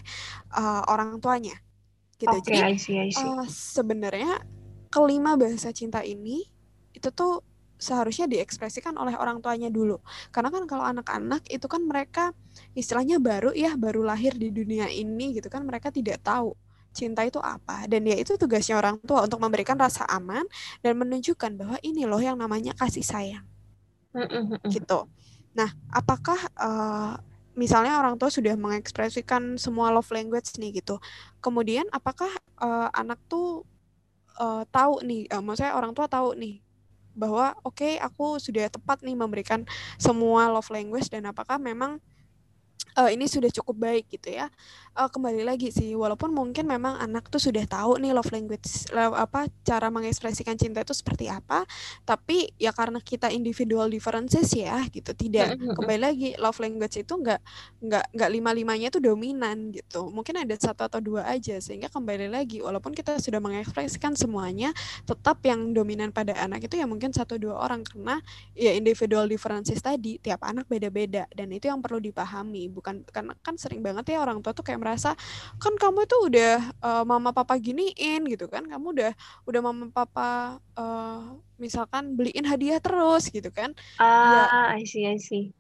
uh, 0.53 0.85
orang 0.93 1.17
tuanya 1.19 1.57
gitu 2.21 2.37
okay, 2.37 2.61
jadi 2.61 2.61
I 2.69 2.77
see, 2.77 2.97
I 3.01 3.11
see. 3.11 3.25
Uh, 3.25 3.49
sebenarnya 3.49 4.45
kelima 4.93 5.35
bahasa 5.41 5.73
cinta 5.73 6.05
ini 6.05 6.45
itu 6.93 7.09
tuh 7.11 7.43
seharusnya 7.75 8.31
diekspresikan 8.31 8.95
oleh 8.95 9.19
orang 9.19 9.43
tuanya 9.43 9.73
dulu 9.73 9.99
karena 10.31 10.53
kan 10.53 10.65
kalau 10.69 10.85
anak-anak 10.87 11.43
itu 11.51 11.67
kan 11.67 11.83
mereka 11.83 12.31
istilahnya 12.77 13.19
baru 13.19 13.51
ya 13.51 13.75
baru 13.75 14.07
lahir 14.07 14.37
di 14.39 14.55
dunia 14.55 14.87
ini 14.87 15.35
gitu 15.35 15.51
kan 15.51 15.67
mereka 15.67 15.91
tidak 15.91 16.23
tahu 16.23 16.55
cinta 16.95 17.27
itu 17.27 17.43
apa? 17.43 17.91
Dan 17.91 18.07
ya 18.07 18.15
itu 18.15 18.39
tugasnya 18.39 18.79
orang 18.79 19.03
tua 19.03 19.27
untuk 19.27 19.43
memberikan 19.43 19.75
rasa 19.75 20.07
aman 20.07 20.47
dan 20.81 20.95
menunjukkan 20.95 21.59
bahwa 21.59 21.77
ini 21.83 22.07
loh 22.07 22.23
yang 22.23 22.39
namanya 22.39 22.73
kasih 22.79 23.03
sayang. 23.03 23.45
Gitu. 24.71 24.99
Nah 25.59 25.71
apakah 25.91 26.39
uh, 26.55 27.19
misalnya 27.55 27.99
orang 27.99 28.19
tua 28.19 28.31
sudah 28.31 28.55
mengekspresikan 28.59 29.55
semua 29.59 29.95
love 29.95 30.11
language 30.11 30.59
nih 30.59 30.83
gitu 30.83 30.99
kemudian 31.39 31.87
apakah 31.95 32.29
uh, 32.59 32.91
anak 32.91 33.23
tuh 33.31 33.63
uh, 34.43 34.67
tahu 34.75 35.07
nih 35.07 35.31
uh, 35.31 35.39
maksudnya 35.39 35.79
orang 35.79 35.95
tua 35.95 36.11
tahu 36.11 36.35
nih 36.35 36.59
bahwa 37.15 37.55
oke 37.63 37.79
okay, 37.79 37.95
aku 38.03 38.43
sudah 38.43 38.67
tepat 38.67 39.07
nih 39.07 39.15
memberikan 39.15 39.63
semua 40.03 40.51
love 40.51 40.67
language 40.75 41.07
dan 41.07 41.31
apakah 41.31 41.63
memang 41.63 42.03
uh, 42.99 43.11
ini 43.11 43.27
sudah 43.27 43.51
cukup 43.51 43.77
baik 43.81 44.05
gitu 44.13 44.35
ya. 44.35 44.49
Uh, 44.95 45.11
kembali 45.11 45.43
lagi 45.43 45.75
sih, 45.75 45.91
walaupun 45.99 46.31
mungkin 46.31 46.71
memang 46.71 46.95
anak 47.03 47.27
tuh 47.27 47.43
sudah 47.43 47.67
tahu 47.67 47.99
nih 47.99 48.15
love 48.15 48.31
language 48.31 48.87
love, 48.95 49.19
apa 49.19 49.51
cara 49.67 49.91
mengekspresikan 49.91 50.55
cinta 50.55 50.87
itu 50.87 50.95
seperti 50.95 51.27
apa, 51.27 51.67
tapi 52.07 52.55
ya 52.63 52.71
karena 52.71 53.03
kita 53.03 53.27
individual 53.35 53.91
differences 53.91 54.55
ya 54.55 54.79
gitu, 54.95 55.11
tidak 55.19 55.59
kembali 55.59 55.99
lagi 55.99 56.29
love 56.39 56.63
language 56.63 57.03
itu 57.03 57.11
nggak 57.11 57.43
nggak 57.83 58.05
nggak 58.15 58.31
lima 58.31 58.51
limanya 58.55 58.87
itu 58.95 59.03
dominan 59.03 59.75
gitu, 59.75 60.15
mungkin 60.15 60.39
ada 60.47 60.55
satu 60.55 60.87
atau 60.87 61.03
dua 61.03 61.27
aja 61.27 61.59
sehingga 61.59 61.91
kembali 61.91 62.31
lagi 62.31 62.63
walaupun 62.63 62.95
kita 62.95 63.19
sudah 63.19 63.43
mengekspresikan 63.43 64.15
semuanya, 64.15 64.71
tetap 65.03 65.43
yang 65.43 65.75
dominan 65.75 66.15
pada 66.15 66.39
anak 66.39 66.71
itu 66.71 66.79
ya 66.79 66.87
mungkin 66.87 67.11
satu 67.11 67.35
dua 67.35 67.59
orang 67.67 67.83
karena 67.83 68.23
ya 68.55 68.71
individual 68.71 69.27
differences 69.27 69.83
tadi 69.83 70.23
tiap 70.23 70.47
anak 70.47 70.71
beda-beda 70.71 71.27
dan 71.35 71.51
itu 71.51 71.67
yang 71.67 71.83
perlu 71.83 71.99
dipahami 71.99 72.71
bukan 72.75 73.07
karena 73.07 73.39
kan 73.39 73.55
sering 73.55 73.79
banget 73.79 74.11
ya 74.11 74.19
orang 74.19 74.43
tua 74.43 74.51
tuh 74.51 74.67
kayak 74.67 74.83
merasa 74.83 75.15
kan 75.63 75.75
kamu 75.79 76.03
itu 76.03 76.17
udah 76.27 76.55
uh, 76.83 77.05
mama 77.07 77.31
papa 77.31 77.55
giniin 77.63 78.27
gitu 78.27 78.51
kan. 78.51 78.67
Kamu 78.67 78.91
udah 78.91 79.13
udah 79.47 79.61
mama 79.63 79.87
papa 79.95 80.59
uh, 80.75 81.39
misalkan 81.55 82.19
beliin 82.19 82.43
hadiah 82.43 82.83
terus 82.83 83.31
gitu 83.31 83.55
kan. 83.55 83.71
Ah 84.03 84.75
ya, 84.75 84.83
I 84.83 84.83
see 84.83 85.07
I 85.07 85.23
see. 85.23 85.55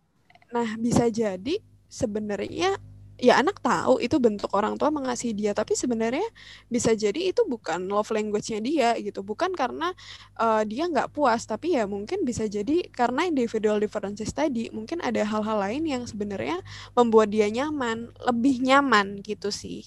Nah 0.50 0.74
bisa 0.74 1.06
jadi 1.06 1.62
sebenarnya 1.86 2.74
ya 3.14 3.38
anak 3.38 3.62
tahu 3.62 4.02
itu 4.02 4.18
bentuk 4.18 4.50
orang 4.52 4.74
tua 4.74 4.90
mengasihi 4.90 5.34
dia 5.34 5.54
tapi 5.54 5.78
sebenarnya 5.78 6.26
bisa 6.66 6.92
jadi 6.92 7.30
itu 7.30 7.46
bukan 7.46 7.86
love 7.86 8.10
language-nya 8.10 8.60
dia 8.60 8.90
gitu. 8.98 9.22
Bukan 9.22 9.54
karena 9.54 9.94
uh, 10.38 10.66
dia 10.66 10.90
nggak 10.90 11.14
puas 11.14 11.46
tapi 11.46 11.78
ya 11.78 11.86
mungkin 11.86 12.26
bisa 12.26 12.50
jadi 12.50 12.86
karena 12.90 13.26
individual 13.30 13.78
differences 13.78 14.34
tadi 14.34 14.68
mungkin 14.74 14.98
ada 15.00 15.22
hal-hal 15.22 15.58
lain 15.62 15.86
yang 15.86 16.02
sebenarnya 16.04 16.58
membuat 16.98 17.30
dia 17.30 17.46
nyaman 17.50 18.10
lebih 18.26 18.60
nyaman 18.62 19.22
gitu 19.22 19.54
sih. 19.54 19.86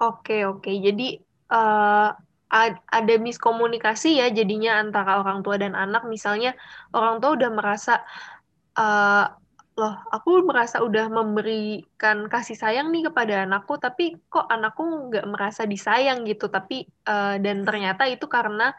Oke 0.00 0.48
oke. 0.48 0.70
Jadi 0.70 1.20
uh, 1.52 2.10
ada 2.88 3.14
miskomunikasi 3.18 4.22
ya 4.22 4.30
jadinya 4.30 4.78
antara 4.78 5.18
orang 5.20 5.42
tua 5.42 5.58
dan 5.58 5.74
anak. 5.74 6.06
Misalnya 6.06 6.54
orang 6.94 7.18
tua 7.18 7.34
udah 7.34 7.50
merasa 7.50 7.98
uh, 8.78 9.26
loh 9.74 9.94
aku 10.14 10.46
merasa 10.46 10.78
udah 10.86 11.10
memberikan 11.10 12.30
kasih 12.30 12.54
sayang 12.54 12.94
nih 12.94 13.10
kepada 13.10 13.42
anakku 13.42 13.74
tapi 13.74 14.14
kok 14.30 14.46
anakku 14.46 15.10
nggak 15.10 15.26
merasa 15.26 15.66
disayang 15.66 16.22
gitu? 16.24 16.46
Tapi 16.46 16.86
uh, 17.10 17.36
dan 17.42 17.66
ternyata 17.66 18.06
itu 18.06 18.30
karena 18.30 18.70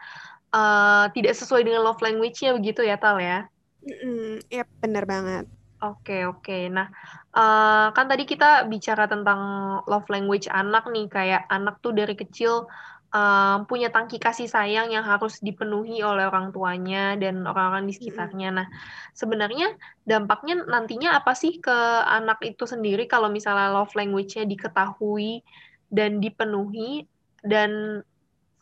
uh, 0.56 1.12
tidak 1.12 1.36
sesuai 1.36 1.68
dengan 1.68 1.84
love 1.84 2.00
language-nya 2.00 2.56
begitu 2.56 2.80
ya 2.80 2.96
Tal 2.96 3.20
ya? 3.20 3.44
Mm 3.84 4.40
ya 4.48 4.64
benar 4.80 5.04
banget. 5.04 5.44
Oke, 5.84 6.24
oke. 6.24 6.72
Nah, 6.72 6.88
uh, 7.36 7.92
kan 7.92 8.08
tadi 8.08 8.24
kita 8.24 8.64
bicara 8.64 9.04
tentang 9.04 9.40
love 9.84 10.08
language 10.08 10.48
anak 10.48 10.88
nih, 10.88 11.04
kayak 11.12 11.42
anak 11.52 11.84
tuh 11.84 11.92
dari 11.92 12.16
kecil 12.16 12.64
um, 13.12 13.66
punya 13.68 13.92
tangki 13.92 14.18
kasih 14.18 14.50
sayang 14.50 14.90
yang 14.90 15.04
harus 15.06 15.38
dipenuhi 15.38 16.02
oleh 16.02 16.26
orang 16.26 16.50
tuanya 16.50 17.14
dan 17.14 17.46
orang-orang 17.46 17.86
di 17.86 17.94
sekitarnya. 17.94 18.50
Nah, 18.62 18.66
sebenarnya 19.14 19.74
dampaknya 20.02 20.62
nantinya 20.66 21.18
apa 21.18 21.36
sih 21.36 21.58
ke 21.62 21.76
anak 22.06 22.42
itu 22.42 22.66
sendiri 22.66 23.06
kalau 23.06 23.30
misalnya 23.30 23.70
love 23.74 23.94
language-nya 23.94 24.46
diketahui 24.48 25.42
dan 25.90 26.18
dipenuhi 26.18 27.06
dan 27.46 28.02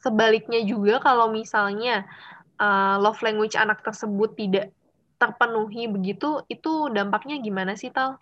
sebaliknya 0.04 0.60
juga 0.60 1.00
kalau 1.00 1.32
misalnya 1.32 2.04
uh, 2.60 3.00
love 3.00 3.24
language 3.24 3.56
anak 3.56 3.80
tersebut 3.80 4.36
tidak 4.36 4.68
terpenuhi 5.16 5.88
begitu, 5.88 6.44
itu 6.52 6.92
dampaknya 6.92 7.40
gimana 7.40 7.78
sih, 7.78 7.88
Tal? 7.88 8.20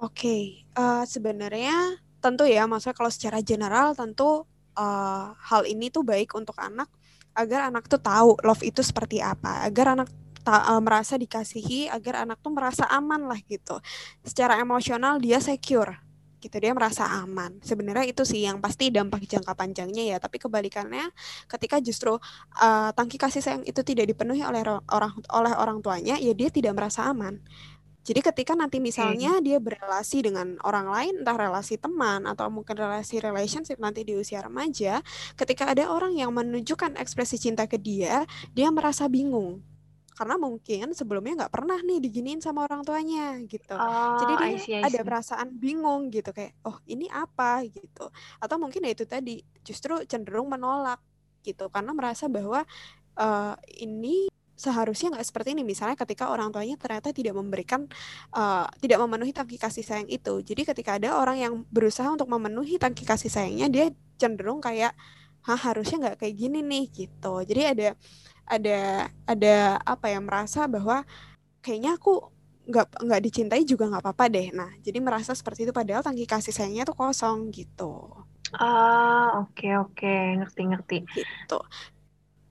Oke, 0.00 0.16
okay. 0.16 0.42
uh, 0.80 1.04
sebenarnya 1.04 2.00
tentu 2.24 2.48
ya, 2.48 2.64
maksudnya 2.64 2.96
kalau 2.96 3.12
secara 3.12 3.44
general 3.44 3.92
tentu 3.92 4.48
uh, 4.80 5.36
hal 5.36 5.68
ini 5.68 5.92
tuh 5.92 6.00
baik 6.00 6.32
untuk 6.32 6.56
anak 6.56 6.88
agar 7.36 7.68
anak 7.68 7.86
tuh 7.86 8.00
tahu 8.00 8.40
love 8.40 8.64
itu 8.64 8.80
seperti 8.80 9.20
apa, 9.20 9.68
agar 9.68 9.94
anak 10.00 10.08
ta 10.40 10.72
uh, 10.72 10.80
merasa 10.80 11.20
dikasihi, 11.20 11.92
agar 11.92 12.24
anak 12.24 12.40
tuh 12.40 12.52
merasa 12.56 12.88
aman 12.88 13.28
lah 13.28 13.38
gitu. 13.44 13.76
Secara 14.24 14.56
emosional 14.58 15.20
dia 15.20 15.38
secure 15.38 16.10
gitu 16.40 16.56
dia 16.56 16.72
merasa 16.72 17.04
aman 17.20 17.60
sebenarnya 17.60 18.08
itu 18.08 18.24
sih 18.24 18.48
yang 18.48 18.64
pasti 18.64 18.88
dampak 18.88 19.28
jangka 19.28 19.52
panjangnya 19.52 20.16
ya 20.16 20.16
tapi 20.16 20.40
kebalikannya 20.40 21.12
ketika 21.44 21.76
justru 21.84 22.16
uh, 22.16 22.90
tangki 22.96 23.20
kasih 23.20 23.44
sayang 23.44 23.62
itu 23.68 23.84
tidak 23.84 24.08
dipenuhi 24.08 24.40
oleh 24.40 24.64
orang 24.88 25.12
oleh 25.36 25.52
orang 25.52 25.78
tuanya 25.84 26.16
ya 26.16 26.32
dia 26.32 26.48
tidak 26.48 26.72
merasa 26.72 27.12
aman 27.12 27.44
jadi 28.10 28.26
ketika 28.26 28.58
nanti 28.58 28.82
misalnya 28.82 29.38
okay. 29.38 29.46
dia 29.46 29.58
berrelasi 29.62 30.26
dengan 30.26 30.58
orang 30.66 30.90
lain, 30.90 31.22
entah 31.22 31.38
relasi 31.38 31.78
teman 31.78 32.26
atau 32.26 32.50
mungkin 32.50 32.74
relasi 32.74 33.22
relationship 33.22 33.78
nanti 33.78 34.02
di 34.02 34.18
usia 34.18 34.42
remaja, 34.42 34.98
ketika 35.38 35.70
ada 35.70 35.86
orang 35.86 36.18
yang 36.18 36.34
menunjukkan 36.34 36.98
ekspresi 36.98 37.38
cinta 37.38 37.70
ke 37.70 37.78
dia, 37.78 38.26
dia 38.50 38.66
merasa 38.74 39.06
bingung 39.06 39.62
karena 40.18 40.36
mungkin 40.36 40.92
sebelumnya 40.92 41.46
nggak 41.46 41.54
pernah 41.54 41.80
nih 41.80 41.96
diginiin 41.96 42.44
sama 42.44 42.68
orang 42.68 42.84
tuanya 42.84 43.40
gitu. 43.48 43.72
Oh, 43.72 44.20
Jadi 44.20 44.32
dia 44.36 44.48
I 44.52 44.56
see, 44.60 44.74
I 44.76 44.84
see. 44.84 44.92
ada 44.92 45.00
perasaan 45.00 45.48
bingung 45.56 46.12
gitu 46.12 46.34
kayak 46.34 46.60
oh 46.68 46.76
ini 46.90 47.08
apa 47.08 47.64
gitu. 47.64 48.12
Atau 48.36 48.60
mungkin 48.60 48.84
ya 48.84 48.92
itu 48.92 49.08
tadi 49.08 49.40
justru 49.64 49.96
cenderung 50.04 50.52
menolak 50.52 51.00
gitu 51.40 51.72
karena 51.72 51.96
merasa 51.96 52.28
bahwa 52.28 52.68
uh, 53.16 53.56
ini 53.80 54.28
seharusnya 54.60 55.16
nggak 55.16 55.24
seperti 55.24 55.56
ini. 55.56 55.64
Misalnya 55.64 55.96
ketika 55.96 56.28
orang 56.28 56.52
tuanya 56.52 56.76
ternyata 56.76 57.16
tidak 57.16 57.32
memberikan 57.32 57.88
uh, 58.36 58.68
tidak 58.76 59.00
memenuhi 59.00 59.32
tangki 59.32 59.56
kasih 59.56 59.80
sayang 59.80 60.08
itu. 60.12 60.44
Jadi 60.44 60.68
ketika 60.68 61.00
ada 61.00 61.16
orang 61.16 61.40
yang 61.40 61.54
berusaha 61.72 62.12
untuk 62.12 62.28
memenuhi 62.28 62.76
tangki 62.76 63.08
kasih 63.08 63.32
sayangnya 63.32 63.72
dia 63.72 63.86
cenderung 64.20 64.60
kayak 64.60 64.92
Hah, 65.40 65.56
harusnya 65.56 65.96
nggak 65.96 66.16
kayak 66.20 66.36
gini 66.36 66.60
nih 66.60 66.84
gitu. 66.92 67.40
Jadi 67.48 67.62
ada 67.64 67.88
ada 68.44 68.78
ada 69.24 69.56
apa 69.88 70.12
ya 70.12 70.20
merasa 70.20 70.68
bahwa 70.68 71.00
kayaknya 71.64 71.96
aku 71.96 72.28
nggak 72.68 72.86
nggak 73.08 73.22
dicintai 73.24 73.64
juga 73.64 73.88
nggak 73.88 74.04
apa-apa 74.04 74.28
deh. 74.28 74.52
Nah 74.52 74.68
jadi 74.84 75.00
merasa 75.00 75.32
seperti 75.32 75.64
itu 75.64 75.72
padahal 75.72 76.04
tangki 76.04 76.28
kasih 76.28 76.52
sayangnya 76.52 76.84
tuh 76.84 76.92
kosong 76.92 77.48
gitu. 77.56 78.04
Ah 78.52 79.40
oke 79.40 79.56
okay, 79.56 79.72
oke. 79.80 79.96
Okay. 79.96 80.36
ngerti 80.44 80.62
ngerti. 80.68 80.96
Gitu 81.08 81.58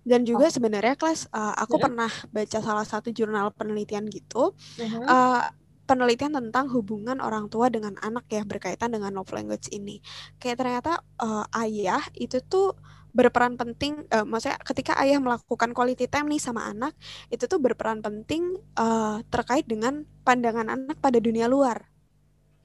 dan 0.09 0.25
juga 0.25 0.49
oh. 0.49 0.53
sebenarnya 0.53 0.97
kelas 0.97 1.29
uh, 1.29 1.53
aku 1.53 1.77
yeah. 1.77 1.83
pernah 1.85 2.11
baca 2.33 2.59
salah 2.65 2.87
satu 2.89 3.13
jurnal 3.13 3.53
penelitian 3.53 4.09
gitu. 4.09 4.57
Uh-huh. 4.57 5.05
Uh, 5.05 5.45
penelitian 5.85 6.33
tentang 6.33 6.69
hubungan 6.73 7.21
orang 7.21 7.49
tua 7.49 7.69
dengan 7.69 7.93
anak 8.01 8.25
ya 8.29 8.41
berkaitan 8.41 8.89
dengan 8.89 9.13
love 9.13 9.29
language 9.29 9.69
ini. 9.69 10.01
Kayak 10.41 10.65
ternyata 10.65 10.93
uh, 11.21 11.45
ayah 11.61 12.01
itu 12.17 12.41
tuh 12.41 12.73
berperan 13.09 13.57
penting 13.57 14.05
uh, 14.13 14.21
maksudnya 14.21 14.61
ketika 14.61 14.93
ayah 15.01 15.17
melakukan 15.17 15.73
quality 15.73 16.05
time 16.05 16.29
nih 16.29 16.37
sama 16.37 16.69
anak 16.69 16.93
itu 17.33 17.49
tuh 17.49 17.57
berperan 17.57 18.05
penting 18.05 18.53
uh, 18.77 19.25
terkait 19.33 19.65
dengan 19.65 20.05
pandangan 20.25 20.69
anak 20.69 20.97
pada 21.01 21.17
dunia 21.17 21.45
luar. 21.49 21.89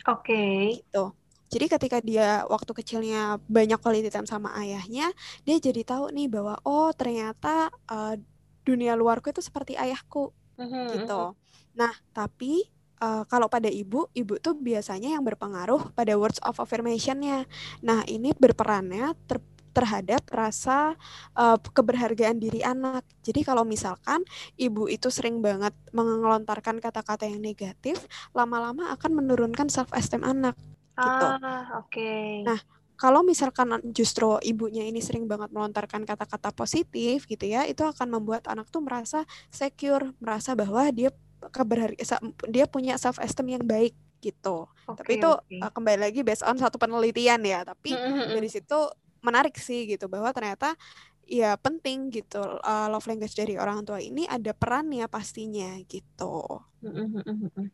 Oke. 0.04 0.33
Okay. 0.33 0.57
Gitu. 0.85 1.24
Jadi 1.55 1.71
ketika 1.71 2.03
dia 2.03 2.43
waktu 2.51 2.75
kecilnya 2.75 3.38
banyak 3.47 3.79
quality 3.79 4.11
time 4.11 4.27
sama 4.27 4.51
ayahnya, 4.59 5.14
dia 5.47 5.57
jadi 5.62 5.87
tahu 5.87 6.11
nih 6.11 6.27
bahwa 6.27 6.59
oh 6.67 6.90
ternyata 6.90 7.71
uh, 7.87 8.19
dunia 8.67 8.99
luarku 8.99 9.31
itu 9.31 9.38
seperti 9.38 9.79
ayahku 9.79 10.35
mm-hmm. 10.59 10.87
gitu. 10.99 11.23
Mhm. 11.31 11.38
Nah, 11.79 11.95
tapi 12.11 12.67
uh, 12.99 13.23
kalau 13.31 13.47
pada 13.47 13.71
ibu, 13.71 14.11
ibu 14.19 14.35
tuh 14.43 14.59
biasanya 14.59 15.14
yang 15.14 15.23
berpengaruh 15.23 15.95
pada 15.95 16.19
words 16.19 16.43
of 16.43 16.59
affirmation-nya. 16.59 17.47
Nah, 17.87 18.03
ini 18.11 18.35
berperannya 18.35 19.14
ter 19.31 19.38
terhadap 19.75 20.23
rasa 20.31 20.95
uh, 21.35 21.59
keberhargaan 21.59 22.38
diri 22.38 22.62
anak. 22.62 23.03
Jadi 23.27 23.43
kalau 23.43 23.67
misalkan 23.67 24.23
ibu 24.55 24.87
itu 24.87 25.11
sering 25.11 25.43
banget 25.43 25.75
mengelontarkan 25.90 26.79
kata-kata 26.79 27.27
yang 27.27 27.43
negatif, 27.43 28.07
lama-lama 28.31 28.95
akan 28.95 29.19
menurunkan 29.19 29.67
self 29.67 29.90
esteem 29.90 30.23
anak 30.23 30.55
gitu. 30.94 31.26
Ah, 31.26 31.83
oke. 31.83 31.90
Okay. 31.90 32.46
Nah, 32.46 32.59
kalau 32.94 33.26
misalkan 33.26 33.74
justru 33.90 34.38
ibunya 34.46 34.87
ini 34.87 35.02
sering 35.02 35.26
banget 35.26 35.50
melontarkan 35.50 36.07
kata-kata 36.07 36.54
positif 36.54 37.26
gitu 37.26 37.44
ya, 37.44 37.66
itu 37.66 37.83
akan 37.83 38.18
membuat 38.18 38.46
anak 38.46 38.70
tuh 38.70 38.80
merasa 38.80 39.26
secure, 39.50 40.14
merasa 40.22 40.54
bahwa 40.54 40.87
dia 40.94 41.11
keberharga 41.52 42.00
dia 42.48 42.64
punya 42.64 42.96
self 42.96 43.20
esteem 43.20 43.61
yang 43.61 43.64
baik 43.66 43.92
gitu. 44.22 44.70
Okay, 44.88 44.96
tapi 44.96 45.12
itu 45.20 45.30
okay. 45.30 45.61
uh, 45.61 45.72
kembali 45.74 46.00
lagi 46.00 46.20
based 46.24 46.46
on 46.46 46.57
satu 46.57 46.80
penelitian 46.80 47.42
ya, 47.44 47.66
tapi 47.66 47.92
dari 48.30 48.48
situ 48.48 48.88
menarik 49.20 49.57
sih 49.59 49.85
gitu 49.88 50.09
bahwa 50.09 50.33
ternyata 50.33 50.76
ya 51.24 51.57
penting 51.57 52.12
gitu 52.12 52.40
uh, 52.40 52.87
love 52.92 53.09
language 53.09 53.33
dari 53.33 53.57
orang 53.57 53.80
tua 53.85 54.00
ini 54.00 54.28
ada 54.28 54.52
perannya 54.57 55.09
pastinya 55.09 55.76
gitu. 55.88 56.62
Oke, 56.85 57.68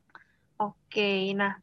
okay, 0.59 1.35
nah 1.35 1.55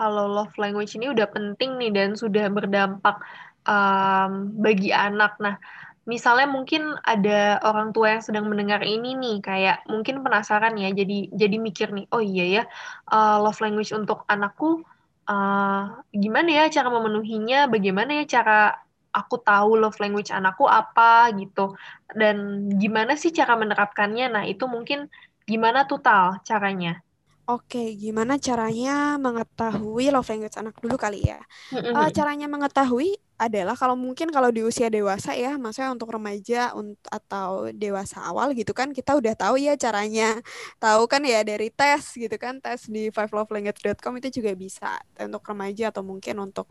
kalau 0.00 0.24
love 0.32 0.56
language 0.56 0.96
ini 0.96 1.12
udah 1.12 1.28
penting 1.28 1.76
nih 1.76 1.92
dan 1.92 2.16
sudah 2.16 2.48
berdampak 2.48 3.20
um, 3.68 4.48
bagi 4.56 4.96
anak. 4.96 5.36
Nah, 5.44 5.60
misalnya 6.08 6.48
mungkin 6.48 6.96
ada 7.04 7.60
orang 7.60 7.92
tua 7.92 8.16
yang 8.16 8.24
sedang 8.24 8.48
mendengar 8.48 8.80
ini 8.80 9.12
nih, 9.12 9.36
kayak 9.44 9.84
mungkin 9.92 10.24
penasaran 10.24 10.80
ya, 10.80 10.88
jadi 10.96 11.28
jadi 11.36 11.56
mikir 11.60 11.92
nih, 11.92 12.08
oh 12.16 12.24
iya 12.24 12.44
ya, 12.48 12.62
uh, 13.12 13.36
love 13.44 13.60
language 13.60 13.92
untuk 13.92 14.24
anakku 14.24 14.80
uh, 15.28 16.00
gimana 16.16 16.48
ya 16.48 16.64
cara 16.72 16.88
memenuhinya, 16.88 17.68
bagaimana 17.68 18.24
ya 18.24 18.40
cara 18.40 18.80
aku 19.12 19.36
tahu 19.44 19.76
love 19.76 20.00
language 20.00 20.32
anakku 20.32 20.64
apa 20.64 21.28
gitu, 21.36 21.76
dan 22.16 22.66
gimana 22.80 23.20
sih 23.20 23.36
cara 23.36 23.54
menerapkannya. 23.60 24.32
Nah 24.32 24.42
itu 24.48 24.64
mungkin 24.64 25.12
gimana 25.44 25.84
tuh 25.84 26.00
Tal 26.00 26.40
caranya? 26.48 27.04
Oke, 27.50 27.98
gimana 27.98 28.38
caranya 28.38 29.18
mengetahui 29.18 30.14
love 30.14 30.28
language 30.30 30.54
anak 30.54 30.78
dulu 30.78 30.94
kali 30.94 31.26
ya? 31.26 31.42
Uh, 31.74 32.06
caranya 32.14 32.46
mengetahui 32.46 33.18
adalah 33.40 33.74
kalau 33.74 33.98
mungkin 33.98 34.30
kalau 34.30 34.54
di 34.54 34.62
usia 34.62 34.86
dewasa 34.86 35.34
ya, 35.34 35.58
maksudnya 35.58 35.90
untuk 35.90 36.14
remaja 36.14 36.70
atau 37.10 37.72
dewasa 37.74 38.22
awal 38.22 38.54
gitu 38.54 38.70
kan 38.70 38.94
kita 38.94 39.18
udah 39.18 39.34
tahu 39.34 39.58
ya 39.58 39.74
caranya. 39.74 40.38
Tahu 40.78 41.10
kan 41.10 41.26
ya 41.26 41.42
dari 41.42 41.74
tes 41.74 42.14
gitu 42.14 42.36
kan, 42.38 42.62
tes 42.62 42.86
di 42.86 43.10
fivelovelanguage.com 43.10 44.14
itu 44.22 44.38
juga 44.38 44.54
bisa 44.54 45.02
untuk 45.18 45.42
remaja 45.42 45.90
atau 45.90 46.06
mungkin 46.06 46.38
untuk 46.38 46.70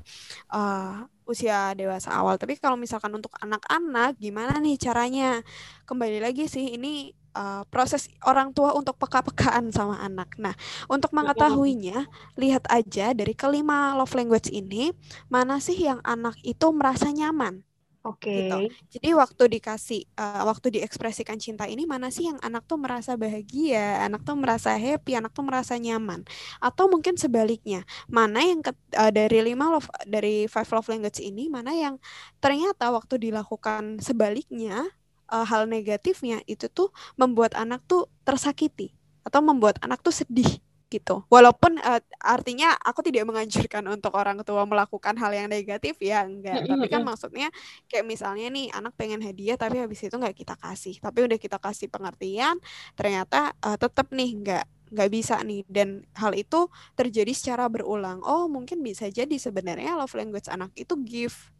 uh, 0.55 1.03
usia 1.29 1.77
dewasa 1.77 2.09
awal. 2.09 2.41
Tapi 2.41 2.57
kalau 2.57 2.73
misalkan 2.73 3.13
untuk 3.13 3.29
anak-anak 3.37 4.17
gimana 4.17 4.57
nih 4.57 4.81
caranya? 4.81 5.45
Kembali 5.85 6.17
lagi 6.17 6.49
sih 6.49 6.73
ini 6.73 7.13
uh, 7.37 7.61
proses 7.69 8.09
orang 8.25 8.49
tua 8.49 8.73
untuk 8.73 8.97
peka-pekaan 8.97 9.69
sama 9.69 10.01
anak. 10.01 10.33
Nah, 10.41 10.57
untuk 10.89 11.13
mengetahuinya, 11.13 12.09
lihat 12.33 12.65
aja 12.73 13.13
dari 13.13 13.37
kelima 13.37 13.93
love 13.93 14.17
language 14.17 14.49
ini, 14.49 14.89
mana 15.29 15.61
sih 15.61 15.77
yang 15.77 16.01
anak 16.01 16.33
itu 16.41 16.67
merasa 16.73 17.13
nyaman. 17.13 17.68
Oke. 18.09 18.25
Okay. 18.25 18.37
Gitu. 18.49 18.57
Jadi 18.97 19.09
waktu 19.13 19.43
dikasih, 19.59 20.01
uh, 20.17 20.43
waktu 20.49 20.81
diekspresikan 20.81 21.37
cinta 21.37 21.69
ini, 21.69 21.85
mana 21.85 22.09
sih 22.09 22.25
yang 22.25 22.41
anak 22.41 22.65
tuh 22.65 22.81
merasa 22.81 23.13
bahagia, 23.13 24.01
anak 24.01 24.25
tuh 24.25 24.33
merasa 24.33 24.73
happy, 24.73 25.13
anak 25.13 25.29
tuh 25.29 25.45
merasa 25.45 25.77
nyaman, 25.77 26.25
atau 26.57 26.89
mungkin 26.89 27.13
sebaliknya, 27.21 27.85
mana 28.09 28.41
yang 28.41 28.65
ke, 28.65 28.73
uh, 28.97 29.13
dari 29.13 29.45
lima 29.45 29.77
love, 29.77 29.85
dari 30.09 30.49
five 30.49 30.67
love 30.73 30.89
language 30.89 31.21
ini, 31.21 31.53
mana 31.53 31.69
yang 31.77 32.01
ternyata 32.41 32.89
waktu 32.89 33.29
dilakukan 33.29 34.01
sebaliknya, 34.01 34.89
uh, 35.29 35.45
hal 35.45 35.69
negatifnya 35.69 36.41
itu 36.49 36.65
tuh 36.73 36.89
membuat 37.13 37.53
anak 37.53 37.85
tuh 37.85 38.09
tersakiti 38.25 38.97
atau 39.21 39.45
membuat 39.45 39.77
anak 39.85 40.01
tuh 40.01 40.15
sedih 40.15 40.57
gitu. 40.89 41.23
Walaupun 41.29 41.77
uh, 41.79 42.01
artinya 42.19 42.73
aku 42.81 43.05
tidak 43.05 43.29
menganjurkan 43.29 43.85
untuk 43.87 44.17
orang 44.17 44.41
tua 44.41 44.65
melakukan 44.65 45.15
hal 45.15 45.31
yang 45.31 45.47
negatif 45.47 45.95
ya 46.01 46.25
enggak. 46.25 46.65
Tapi 46.65 46.85
kan 46.89 47.05
maksudnya 47.05 47.47
kayak 47.85 48.05
misalnya 48.09 48.49
nih 48.49 48.73
anak 48.73 48.97
pengen 48.97 49.21
hadiah 49.21 49.55
tapi 49.55 49.79
habis 49.79 50.01
itu 50.01 50.11
nggak 50.11 50.35
kita 50.35 50.57
kasih. 50.57 50.97
Tapi 50.97 51.19
udah 51.29 51.37
kita 51.37 51.57
kasih 51.61 51.87
pengertian, 51.87 52.57
ternyata 52.97 53.53
uh, 53.61 53.77
tetap 53.77 54.09
nih 54.09 54.35
nggak 54.41 54.65
nggak 54.89 55.09
bisa 55.13 55.37
nih 55.45 55.61
dan 55.69 56.01
hal 56.17 56.33
itu 56.33 56.65
terjadi 56.97 57.31
secara 57.31 57.69
berulang. 57.69 58.25
Oh 58.25 58.49
mungkin 58.49 58.81
bisa 58.81 59.05
jadi 59.07 59.37
sebenarnya 59.37 59.95
love 59.95 60.17
language 60.17 60.49
anak 60.49 60.73
itu 60.73 60.97
gift. 61.05 61.53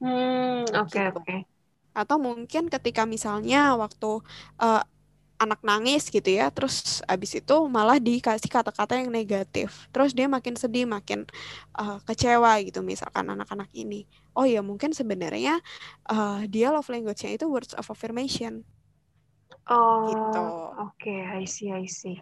Hmm 0.00 0.64
oke 0.64 0.88
okay, 0.88 1.12
gitu. 1.12 1.20
oke. 1.20 1.28
Okay 1.28 1.40
atau 1.90 2.16
mungkin 2.22 2.70
ketika 2.70 3.02
misalnya 3.02 3.74
waktu 3.74 4.22
uh, 4.62 4.82
anak 5.40 5.64
nangis 5.64 6.12
gitu 6.12 6.28
ya 6.28 6.52
terus 6.52 7.00
abis 7.08 7.40
itu 7.40 7.56
malah 7.64 7.96
dikasih 7.96 8.52
kata-kata 8.52 9.00
yang 9.00 9.08
negatif. 9.08 9.88
Terus 9.88 10.12
dia 10.12 10.28
makin 10.28 10.52
sedih 10.52 10.84
makin 10.84 11.24
uh, 11.80 11.96
kecewa 12.04 12.60
gitu 12.60 12.84
misalkan 12.84 13.24
anak-anak 13.24 13.72
ini. 13.72 14.04
Oh 14.36 14.44
ya 14.44 14.60
mungkin 14.60 14.92
sebenarnya 14.92 15.58
uh, 16.12 16.44
dia 16.44 16.68
love 16.68 16.92
language-nya 16.92 17.40
itu 17.40 17.48
words 17.48 17.72
of 17.72 17.88
affirmation. 17.88 18.60
Oh 19.64 20.12
gitu 20.12 20.44
oke 20.76 20.92
okay, 21.00 21.24
I 21.24 21.48
see 21.48 21.72
I 21.72 21.88
see. 21.88 22.20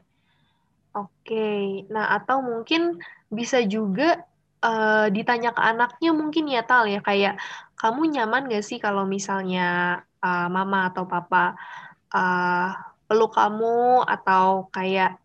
Oke 0.95 1.11
okay. 1.27 1.63
nah 1.91 2.15
atau 2.15 2.39
mungkin 2.39 3.03
bisa 3.35 3.67
juga 3.67 4.23
uh, 4.63 5.11
ditanya 5.11 5.51
ke 5.51 5.63
anaknya 5.63 6.11
mungkin 6.15 6.47
ya 6.47 6.63
Tal 6.63 6.87
ya 6.87 7.03
kayak 7.03 7.43
kamu 7.79 8.15
nyaman 8.15 8.51
gak 8.51 8.65
sih 8.67 8.79
kalau 8.83 9.07
misalnya 9.07 10.01
uh, 10.23 10.47
mama 10.51 10.91
atau 10.91 11.07
papa 11.07 11.55
uh, 12.15 12.88
peluk 13.09 13.33
kamu 13.33 14.05
atau 14.05 14.69
kayak 14.71 15.17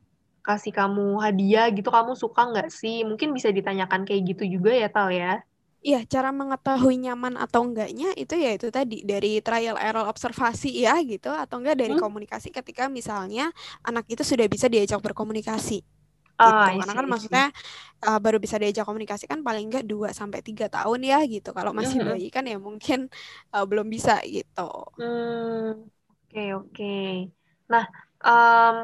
kasih 0.43 0.75
kamu 0.75 1.19
hadiah 1.23 1.71
gitu 1.71 1.87
kamu 1.87 2.15
suka 2.19 2.51
nggak 2.51 2.71
sih 2.71 3.07
mungkin 3.07 3.31
bisa 3.31 3.51
ditanyakan 3.51 4.03
kayak 4.03 4.35
gitu 4.35 4.43
juga 4.59 4.71
ya 4.75 4.87
Tal 4.91 5.11
ya 5.11 5.43
Iya, 5.83 6.07
cara 6.07 6.31
mengetahui 6.31 6.95
nyaman 6.95 7.35
atau 7.35 7.67
enggaknya 7.67 8.15
itu 8.15 8.39
ya 8.39 8.55
itu 8.55 8.71
tadi 8.71 9.03
dari 9.03 9.43
trial 9.43 9.75
error 9.75 10.07
observasi 10.07 10.79
ya 10.79 10.95
gitu 11.03 11.27
atau 11.27 11.59
enggak 11.59 11.75
dari 11.75 11.91
hmm? 11.91 11.99
komunikasi 11.99 12.55
ketika 12.55 12.87
misalnya 12.87 13.51
anak 13.83 14.07
itu 14.07 14.23
sudah 14.23 14.47
bisa 14.47 14.71
diajak 14.71 15.03
berkomunikasi 15.03 15.83
gitu. 15.83 16.39
Oh, 16.39 16.67
Karena 16.79 16.93
kan 16.95 17.07
maksudnya 17.07 17.45
uh, 18.07 18.15
baru 18.23 18.39
bisa 18.39 18.55
diajak 18.55 18.87
komunikasi 18.87 19.27
kan 19.27 19.43
paling 19.43 19.67
enggak 19.67 19.83
2 19.83 20.15
sampai 20.15 20.39
tiga 20.39 20.71
tahun 20.71 21.03
ya 21.03 21.19
gitu. 21.27 21.51
Kalau 21.51 21.75
masih 21.75 21.99
mm 21.99 22.03
-hmm. 22.07 22.15
bayi 22.15 22.27
kan 22.31 22.43
ya 22.47 22.57
mungkin 22.63 22.99
uh, 23.51 23.65
belum 23.67 23.87
bisa 23.91 24.23
gitu. 24.23 24.71
Hmm. 24.95 25.83
Oke, 25.83 26.31
okay, 26.31 26.47
oke. 26.55 26.71
Okay. 26.71 27.42
Nah, 27.69 27.85
um, 28.23 28.75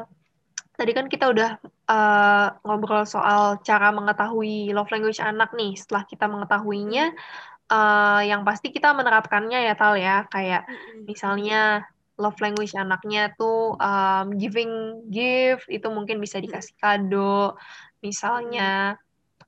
tadi 0.76 0.92
kan 0.96 1.06
kita 1.12 1.28
udah 1.28 1.60
uh, 1.88 2.48
ngobrol 2.64 3.04
soal 3.04 3.60
cara 3.60 3.92
mengetahui 3.92 4.72
love 4.72 4.88
language 4.88 5.20
anak 5.20 5.52
nih. 5.52 5.76
Setelah 5.76 6.04
kita 6.08 6.24
mengetahuinya, 6.30 7.12
uh, 7.68 8.22
yang 8.24 8.46
pasti 8.46 8.72
kita 8.72 8.96
menerapkannya 8.96 9.68
ya 9.68 9.74
Tal 9.76 10.00
ya. 10.00 10.24
Kayak 10.28 10.64
misalnya 11.04 11.84
love 12.20 12.36
language 12.44 12.76
anaknya 12.76 13.32
tuh 13.34 13.80
um, 13.80 14.36
giving 14.36 15.04
gift 15.08 15.64
itu 15.72 15.88
mungkin 15.88 16.20
bisa 16.20 16.36
dikasih 16.36 16.76
kado 16.76 17.56
misalnya 18.04 19.00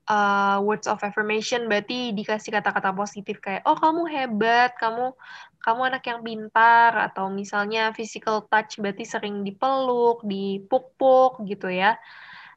uh, 0.08 0.58
words 0.62 0.90
of 0.90 0.98
affirmation 1.02 1.70
berarti 1.70 2.10
dikasih 2.16 2.58
kata-kata 2.58 2.90
positif 2.94 3.38
kayak 3.38 3.62
oh 3.68 3.78
kamu 3.78 4.08
hebat 4.10 4.74
kamu 4.78 5.14
kamu 5.62 5.80
anak 5.94 6.02
yang 6.10 6.20
pintar 6.26 6.90
atau 6.98 7.30
misalnya 7.30 7.94
physical 7.94 8.42
touch 8.50 8.82
berarti 8.82 9.06
sering 9.06 9.46
dipeluk 9.46 10.26
dipuk-puk 10.26 11.46
gitu 11.46 11.70
ya. 11.70 11.94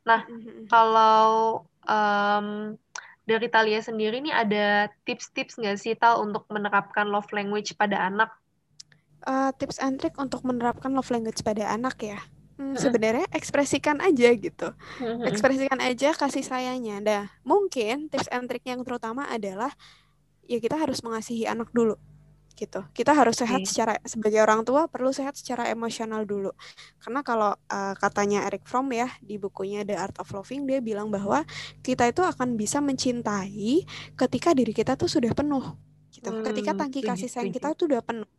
Nah 0.06 0.26
kalau 0.74 1.62
um, 1.86 2.74
dari 3.26 3.48
Talia 3.50 3.82
sendiri 3.82 4.22
nih 4.22 4.34
ada 4.34 4.66
tips-tips 5.06 5.58
nggak 5.62 5.78
sih 5.78 5.94
Tal 5.98 6.22
untuk 6.22 6.46
menerapkan 6.50 7.10
love 7.10 7.30
language 7.34 7.78
pada 7.78 8.10
anak? 8.10 8.34
Uh, 9.26 9.50
tips 9.58 9.82
and 9.82 9.98
trick 9.98 10.14
untuk 10.22 10.46
menerapkan 10.46 10.94
love 10.94 11.10
language 11.10 11.42
pada 11.42 11.66
anak 11.74 11.98
ya? 12.02 12.22
Hmm, 12.56 12.76
sebenarnya 12.80 13.28
ekspresikan 13.36 14.00
aja 14.00 14.32
gitu. 14.32 14.68
Ekspresikan 15.28 15.80
aja 15.84 16.16
kasih 16.16 16.44
sayangnya. 16.44 17.04
Nah, 17.04 17.24
mungkin 17.44 18.08
tips 18.08 18.32
and 18.32 18.48
trick 18.48 18.64
yang 18.64 18.80
terutama 18.88 19.28
adalah 19.28 19.76
ya 20.48 20.64
kita 20.64 20.80
harus 20.80 21.04
mengasihi 21.04 21.44
anak 21.50 21.68
dulu 21.76 22.00
gitu. 22.56 22.82
Kita 22.96 23.12
harus 23.12 23.36
sehat 23.36 23.62
okay. 23.62 23.68
secara 23.68 23.94
sebagai 24.08 24.40
orang 24.40 24.64
tua 24.64 24.88
perlu 24.88 25.12
sehat 25.12 25.36
secara 25.36 25.68
emosional 25.68 26.24
dulu. 26.24 26.56
Karena 27.04 27.20
kalau 27.22 27.52
uh, 27.52 27.94
katanya 28.00 28.48
Eric 28.48 28.64
Fromm 28.64 28.96
ya 28.96 29.12
di 29.20 29.36
bukunya 29.36 29.84
The 29.84 30.00
Art 30.00 30.16
of 30.24 30.32
Loving 30.32 30.64
dia 30.64 30.80
bilang 30.80 31.12
bahwa 31.12 31.44
kita 31.84 32.08
itu 32.08 32.24
akan 32.24 32.56
bisa 32.56 32.80
mencintai 32.80 33.84
ketika 34.16 34.56
diri 34.56 34.72
kita 34.72 34.96
tuh 34.96 35.12
sudah 35.12 35.36
penuh 35.36 35.76
gitu. 36.16 36.32
Hmm, 36.32 36.48
ketika 36.48 36.72
tangki 36.72 37.04
kasih 37.04 37.28
sayang 37.28 37.52
kita 37.52 37.76
tuh 37.76 37.92
udah 37.92 38.02
penuh. 38.02 38.30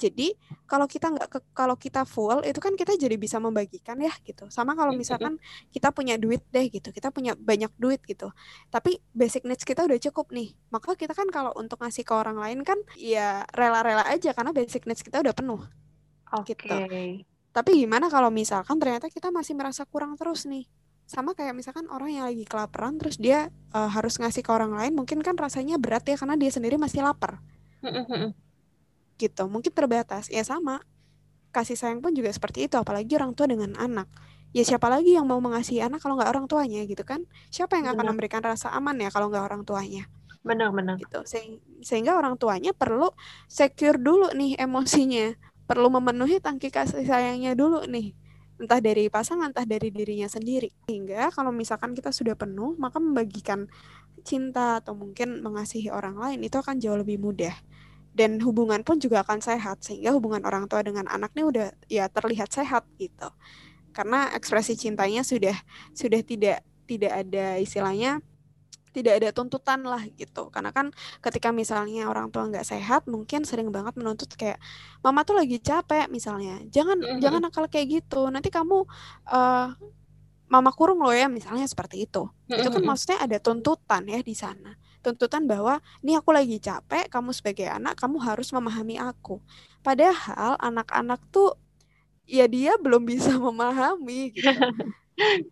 Jadi 0.00 0.32
kalau 0.64 0.88
kita 0.88 1.12
nggak 1.12 1.28
kalau 1.52 1.76
kita 1.76 2.08
full 2.08 2.40
itu 2.40 2.56
kan 2.56 2.72
kita 2.72 2.96
jadi 2.96 3.20
bisa 3.20 3.36
membagikan 3.36 4.00
ya 4.00 4.08
gitu. 4.24 4.48
Sama 4.48 4.72
kalau 4.72 4.96
misalkan 4.96 5.36
kita 5.68 5.92
punya 5.92 6.16
duit 6.16 6.40
deh 6.48 6.72
gitu, 6.72 6.88
kita 6.88 7.12
punya 7.12 7.36
banyak 7.36 7.68
duit 7.76 8.00
gitu. 8.08 8.32
Tapi 8.72 8.96
basic 9.12 9.44
needs 9.44 9.68
kita 9.68 9.84
udah 9.84 10.00
cukup 10.00 10.32
nih. 10.32 10.56
Maka 10.72 10.96
kita 10.96 11.12
kan 11.12 11.28
kalau 11.28 11.52
untuk 11.60 11.84
ngasih 11.84 12.08
ke 12.08 12.16
orang 12.16 12.40
lain 12.40 12.64
kan 12.64 12.80
ya 12.96 13.44
rela-rela 13.52 14.08
aja 14.08 14.32
karena 14.32 14.56
basic 14.56 14.88
needs 14.88 15.04
kita 15.04 15.20
udah 15.20 15.36
penuh. 15.36 15.60
Oke. 16.32 16.56
Okay. 16.56 16.64
Gitu. 16.64 17.28
Tapi 17.52 17.70
gimana 17.84 18.08
kalau 18.08 18.32
misalkan 18.32 18.80
ternyata 18.80 19.12
kita 19.12 19.28
masih 19.28 19.52
merasa 19.52 19.84
kurang 19.84 20.16
terus 20.16 20.48
nih? 20.48 20.64
sama 21.10 21.34
kayak 21.34 21.58
misalkan 21.58 21.90
orang 21.90 22.14
yang 22.14 22.22
lagi 22.30 22.46
kelaparan 22.46 22.94
terus 22.94 23.18
dia 23.18 23.50
uh, 23.74 23.90
harus 23.90 24.14
ngasih 24.22 24.46
ke 24.46 24.50
orang 24.54 24.78
lain 24.78 24.94
mungkin 24.94 25.26
kan 25.26 25.34
rasanya 25.34 25.74
berat 25.74 26.06
ya 26.06 26.14
karena 26.14 26.38
dia 26.38 26.54
sendiri 26.54 26.78
masih 26.78 27.02
lapar 27.02 27.42
gitu. 29.20 29.44
Mungkin 29.44 29.76
terbatas. 29.76 30.32
Ya 30.32 30.40
sama. 30.40 30.80
Kasih 31.52 31.76
sayang 31.76 32.00
pun 32.00 32.16
juga 32.16 32.32
seperti 32.32 32.64
itu. 32.64 32.80
Apalagi 32.80 33.12
orang 33.20 33.36
tua 33.36 33.44
dengan 33.52 33.76
anak. 33.76 34.08
Ya 34.50 34.66
siapa 34.66 34.90
lagi 34.90 35.14
yang 35.14 35.30
mau 35.30 35.38
mengasihi 35.38 35.78
anak 35.78 36.02
kalau 36.02 36.18
nggak 36.18 36.32
orang 36.32 36.46
tuanya 36.50 36.82
gitu 36.88 37.06
kan? 37.06 37.22
Siapa 37.54 37.78
yang 37.78 37.94
akan 37.94 38.16
memberikan 38.16 38.42
rasa 38.42 38.74
aman 38.74 38.98
ya 38.98 39.12
kalau 39.12 39.30
nggak 39.30 39.46
orang 39.46 39.62
tuanya? 39.62 40.10
Benar-benar 40.42 40.98
gitu. 40.98 41.22
Sehingga 41.84 42.18
orang 42.18 42.34
tuanya 42.34 42.74
perlu 42.74 43.14
secure 43.46 44.00
dulu 44.00 44.34
nih 44.34 44.58
emosinya. 44.58 45.38
Perlu 45.70 45.86
memenuhi 45.86 46.42
tangki 46.42 46.74
kasih 46.74 47.06
sayangnya 47.06 47.54
dulu 47.54 47.86
nih. 47.86 48.10
Entah 48.58 48.82
dari 48.82 49.06
pasangan 49.06 49.54
entah 49.54 49.62
dari 49.62 49.94
dirinya 49.94 50.26
sendiri. 50.26 50.74
Sehingga 50.90 51.30
kalau 51.30 51.54
misalkan 51.54 51.94
kita 51.94 52.10
sudah 52.10 52.34
penuh 52.34 52.74
maka 52.74 52.98
membagikan 52.98 53.70
cinta 54.26 54.82
atau 54.82 54.98
mungkin 54.98 55.46
mengasihi 55.46 55.94
orang 55.94 56.18
lain 56.18 56.42
itu 56.42 56.58
akan 56.58 56.76
jauh 56.82 56.98
lebih 56.98 57.22
mudah 57.22 57.54
dan 58.10 58.42
hubungan 58.42 58.82
pun 58.82 58.98
juga 58.98 59.22
akan 59.22 59.38
sehat 59.38 59.86
sehingga 59.86 60.10
hubungan 60.10 60.42
orang 60.42 60.66
tua 60.66 60.82
dengan 60.82 61.06
anaknya 61.06 61.44
udah 61.46 61.66
ya 61.86 62.10
terlihat 62.10 62.50
sehat 62.50 62.86
gitu. 62.98 63.30
Karena 63.94 64.30
ekspresi 64.34 64.74
cintanya 64.74 65.22
sudah 65.22 65.54
sudah 65.94 66.20
tidak 66.22 66.66
tidak 66.90 67.12
ada 67.14 67.58
istilahnya 67.62 68.18
tidak 68.90 69.22
ada 69.22 69.28
tuntutan 69.30 69.86
lah 69.86 70.02
gitu. 70.18 70.50
Karena 70.50 70.74
kan 70.74 70.90
ketika 71.22 71.54
misalnya 71.54 72.10
orang 72.10 72.34
tua 72.34 72.50
nggak 72.50 72.66
sehat 72.66 73.06
mungkin 73.06 73.46
sering 73.46 73.70
banget 73.70 73.94
menuntut 73.94 74.34
kayak 74.34 74.58
mama 74.98 75.22
tuh 75.22 75.38
lagi 75.38 75.62
capek 75.62 76.10
misalnya. 76.10 76.58
Jangan 76.66 76.98
mm-hmm. 76.98 77.20
jangan 77.22 77.40
nakal 77.46 77.70
kayak 77.70 78.02
gitu. 78.02 78.26
Nanti 78.26 78.50
kamu 78.50 78.82
uh, 79.30 79.68
mama 80.50 80.70
kurung 80.74 80.98
loh 81.06 81.14
ya 81.14 81.30
misalnya 81.30 81.70
seperti 81.70 82.10
itu. 82.10 82.26
Mm-hmm. 82.26 82.58
itu 82.58 82.68
kan 82.74 82.82
maksudnya 82.82 83.18
ada 83.22 83.38
tuntutan 83.38 84.02
ya 84.10 84.18
di 84.18 84.34
sana 84.34 84.74
tuntutan 85.00 85.48
bahwa 85.48 85.80
ini 86.04 86.16
aku 86.16 86.30
lagi 86.30 86.60
capek 86.60 87.08
kamu 87.08 87.32
sebagai 87.32 87.66
anak 87.68 87.96
kamu 87.96 88.20
harus 88.20 88.52
memahami 88.52 89.00
aku. 89.00 89.40
Padahal 89.80 90.60
anak-anak 90.60 91.20
tuh 91.32 91.56
ya 92.28 92.46
dia 92.46 92.76
belum 92.78 93.02
bisa 93.02 93.34
memahami 93.40 94.36
gitu. 94.36 94.48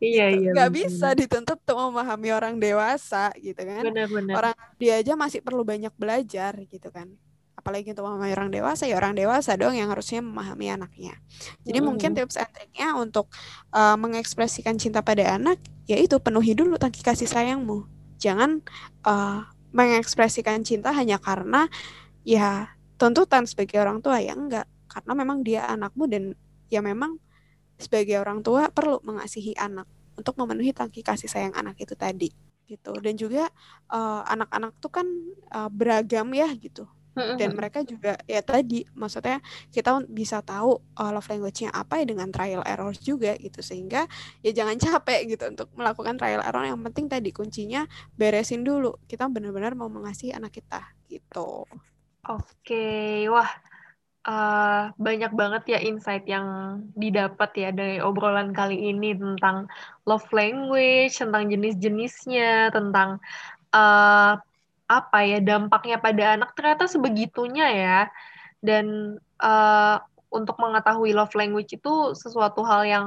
Iya 0.01 0.33
gitu. 0.33 0.49
iya 0.49 0.51
nggak 0.57 0.73
bisa 0.73 1.13
dituntut 1.13 1.61
untuk 1.61 1.77
memahami 1.77 2.33
orang 2.33 2.57
dewasa 2.57 3.29
gitu 3.37 3.61
kan. 3.69 3.85
Benar-benar 3.85 4.33
orang 4.33 4.57
dia 4.81 4.97
aja 4.97 5.13
masih 5.13 5.45
perlu 5.45 5.61
banyak 5.61 5.93
belajar 5.93 6.57
gitu 6.65 6.89
kan. 6.89 7.13
Apalagi 7.53 7.93
untuk 7.93 8.09
memahami 8.09 8.33
orang 8.33 8.49
dewasa 8.49 8.89
ya 8.89 8.97
orang 8.97 9.13
dewasa 9.13 9.61
dong 9.61 9.77
yang 9.77 9.93
harusnya 9.93 10.25
memahami 10.25 10.73
anaknya. 10.73 11.21
Jadi 11.69 11.85
hmm. 11.85 11.85
mungkin 11.85 12.17
tips 12.17 12.41
and 12.41 12.49
triknya 12.49 12.97
untuk 12.97 13.29
uh, 13.77 13.93
mengekspresikan 14.01 14.81
cinta 14.81 15.05
pada 15.05 15.37
anak 15.37 15.61
yaitu 15.85 16.17
penuhi 16.17 16.57
dulu 16.57 16.81
tangki 16.81 17.05
kasih 17.05 17.29
sayangmu 17.29 17.98
jangan 18.19 18.61
uh, 19.07 19.47
mengekspresikan 19.71 20.67
cinta 20.67 20.91
hanya 20.91 21.17
karena 21.23 21.71
ya 22.27 22.75
tuntutan 22.99 23.47
sebagai 23.47 23.79
orang 23.79 24.03
tua. 24.03 24.19
Ya 24.19 24.35
enggak. 24.35 24.67
Karena 24.91 25.13
memang 25.15 25.47
dia 25.47 25.65
anakmu 25.71 26.05
dan 26.11 26.35
ya 26.69 26.83
memang 26.83 27.17
sebagai 27.79 28.19
orang 28.19 28.43
tua 28.43 28.69
perlu 28.75 28.99
mengasihi 29.07 29.55
anak 29.55 29.87
untuk 30.19 30.35
memenuhi 30.35 30.75
tangki 30.75 31.07
kasih 31.07 31.31
sayang 31.31 31.55
anak 31.55 31.79
itu 31.79 31.95
tadi 31.95 32.35
gitu. 32.67 32.93
Dan 32.99 33.15
juga 33.15 33.47
uh, 33.95 34.27
anak-anak 34.27 34.77
tuh 34.83 34.91
kan 34.91 35.07
uh, 35.55 35.71
beragam 35.71 36.29
ya 36.35 36.51
gitu 36.59 36.91
dan 37.39 37.51
mereka 37.55 37.83
juga 37.83 38.17
ya 38.25 38.41
tadi 38.41 38.87
maksudnya 38.95 39.43
kita 39.75 40.03
bisa 40.09 40.41
tahu 40.41 40.79
uh, 40.99 41.11
love 41.11 41.29
language-nya 41.29 41.75
apa 41.75 42.03
ya 42.03 42.05
dengan 42.09 42.29
trial 42.31 42.63
error 42.65 42.95
juga 42.97 43.35
gitu. 43.37 43.61
Sehingga 43.61 44.07
ya 44.41 44.51
jangan 44.55 44.77
capek 44.85 45.37
gitu 45.37 45.45
untuk 45.51 45.69
melakukan 45.75 46.17
trial 46.17 46.43
error. 46.43 46.65
Yang 46.65 46.81
penting 46.91 47.07
tadi 47.11 47.31
kuncinya 47.35 47.85
beresin 48.17 48.63
dulu. 48.63 48.95
Kita 49.05 49.27
benar-benar 49.27 49.75
mau 49.75 49.91
mengasihi 49.91 50.33
anak 50.33 50.59
kita 50.59 50.83
gitu. 51.11 51.67
Oke 52.29 53.25
wah 53.33 53.49
uh, 54.29 54.93
banyak 55.01 55.33
banget 55.33 55.63
ya 55.77 55.79
insight 55.81 56.29
yang 56.29 56.47
didapat 56.93 57.51
ya 57.57 57.71
dari 57.73 57.97
obrolan 58.05 58.53
kali 58.53 58.93
ini 58.93 59.17
tentang 59.17 59.67
love 60.05 60.29
language, 60.37 61.17
tentang 61.17 61.49
jenis-jenisnya, 61.49 62.73
tentang 62.73 63.21
uh, 63.73 64.37
apa 64.89 65.23
ya 65.23 65.39
dampaknya 65.45 66.01
pada 66.01 66.35
anak 66.41 66.57
ternyata 66.57 66.89
sebegitunya 66.89 67.67
ya. 67.71 68.01
Dan 68.59 69.17
uh, 69.39 69.97
untuk 70.29 70.59
mengetahui 70.59 71.15
love 71.15 71.33
language 71.39 71.77
itu 71.77 72.17
sesuatu 72.17 72.65
hal 72.67 72.83
yang 72.89 73.07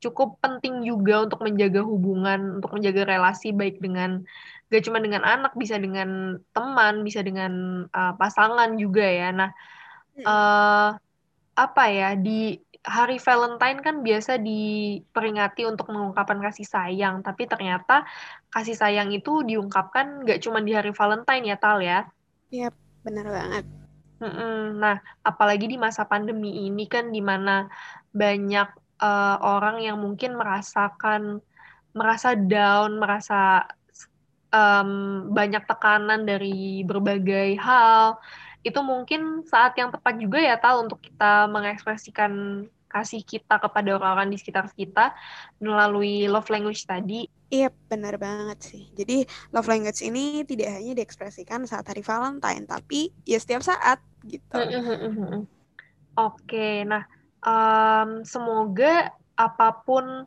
cukup 0.00 0.40
penting 0.40 0.80
juga 0.80 1.28
untuk 1.28 1.44
menjaga 1.44 1.84
hubungan, 1.84 2.58
untuk 2.58 2.72
menjaga 2.72 3.04
relasi 3.04 3.52
baik 3.52 3.84
dengan 3.84 4.24
gak 4.72 4.88
cuma 4.88 4.96
dengan 5.02 5.20
anak, 5.26 5.52
bisa 5.58 5.76
dengan 5.76 6.40
teman, 6.56 7.04
bisa 7.04 7.20
dengan 7.20 7.84
uh, 7.92 8.16
pasangan 8.16 8.80
juga 8.80 9.04
ya. 9.04 9.28
Nah, 9.34 9.50
uh, 10.24 10.96
apa 11.58 11.84
ya 11.92 12.16
di 12.16 12.56
hari 12.80 13.20
Valentine 13.20 13.78
kan 13.84 14.00
biasa 14.00 14.40
diperingati 14.40 15.68
untuk 15.68 15.92
mengungkapkan 15.92 16.40
kasih 16.40 16.64
sayang, 16.64 17.20
tapi 17.20 17.44
ternyata 17.44 18.08
kasih 18.48 18.76
sayang 18.76 19.12
itu 19.12 19.44
diungkapkan 19.44 20.24
nggak 20.24 20.40
cuma 20.40 20.64
di 20.64 20.72
hari 20.72 20.90
Valentine 20.96 21.44
ya 21.44 21.56
Tal 21.60 21.78
ya? 21.84 22.08
Iya, 22.48 22.72
benar 23.04 23.26
banget. 23.28 23.64
Nah, 24.76 25.00
apalagi 25.24 25.64
di 25.64 25.80
masa 25.80 26.04
pandemi 26.04 26.68
ini 26.68 26.84
kan 26.84 27.08
di 27.08 27.24
mana 27.24 27.68
banyak 28.12 28.68
uh, 29.00 29.36
orang 29.40 29.80
yang 29.80 29.96
mungkin 29.96 30.36
merasakan 30.36 31.40
merasa 31.96 32.36
down, 32.36 33.00
merasa 33.00 33.64
um, 34.52 35.24
banyak 35.32 35.64
tekanan 35.64 36.28
dari 36.28 36.84
berbagai 36.84 37.56
hal 37.58 38.20
itu 38.60 38.80
mungkin 38.84 39.46
saat 39.48 39.72
yang 39.80 39.88
tepat 39.88 40.20
juga 40.20 40.36
ya 40.36 40.56
tal 40.60 40.84
untuk 40.84 41.00
kita 41.00 41.48
mengekspresikan 41.48 42.64
kasih 42.90 43.22
kita 43.22 43.62
kepada 43.62 43.96
orang-orang 43.96 44.34
di 44.34 44.38
sekitar 44.42 44.66
kita 44.74 45.14
melalui 45.62 46.26
love 46.26 46.50
language 46.50 46.82
tadi. 46.82 47.30
Iya, 47.50 47.70
benar 47.86 48.18
banget 48.18 48.58
sih. 48.66 48.90
Jadi 48.98 49.22
love 49.54 49.70
language 49.70 50.02
ini 50.02 50.42
tidak 50.42 50.74
hanya 50.74 50.92
diekspresikan 50.98 51.62
saat 51.70 51.86
hari 51.86 52.02
Valentine, 52.02 52.66
tapi 52.66 53.14
ya 53.22 53.38
setiap 53.38 53.62
saat 53.62 54.02
gitu. 54.26 54.58
Oke, 56.18 56.82
nah 56.82 57.06
um, 57.46 58.26
semoga 58.26 59.14
apa 59.38 59.68
pun 59.86 60.26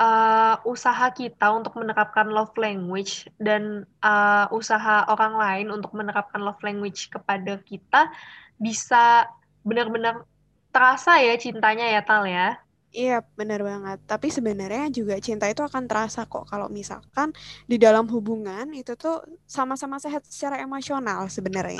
uh, 0.00 0.56
usaha 0.68 1.06
kita 1.12 1.52
untuk 1.52 1.76
menerapkan 1.76 2.28
love 2.28 2.54
language 2.56 3.28
dan 3.40 3.84
uh, 4.04 4.46
usaha 4.52 5.08
orang 5.08 5.34
lain 5.36 5.66
untuk 5.72 5.92
menerapkan 5.96 6.40
love 6.40 6.60
language 6.60 7.08
kepada 7.08 7.60
kita 7.64 8.12
bisa 8.56 9.28
benar-benar 9.66 10.24
terasa 10.72 11.20
ya 11.20 11.34
cintanya 11.40 11.88
ya 11.88 12.02
Tal 12.04 12.24
ya. 12.28 12.60
Iya, 12.96 13.20
benar 13.36 13.60
banget. 13.60 13.98
Tapi 14.08 14.32
sebenarnya 14.32 14.88
juga 14.88 15.20
cinta 15.20 15.44
itu 15.52 15.60
akan 15.60 15.84
terasa 15.84 16.24
kok 16.24 16.48
kalau 16.48 16.72
misalkan 16.72 17.28
di 17.68 17.76
dalam 17.76 18.08
hubungan 18.08 18.72
itu 18.72 18.96
tuh 18.96 19.20
sama-sama 19.44 20.00
sehat 20.00 20.24
secara 20.24 20.64
emosional 20.64 21.28
sebenarnya. 21.28 21.76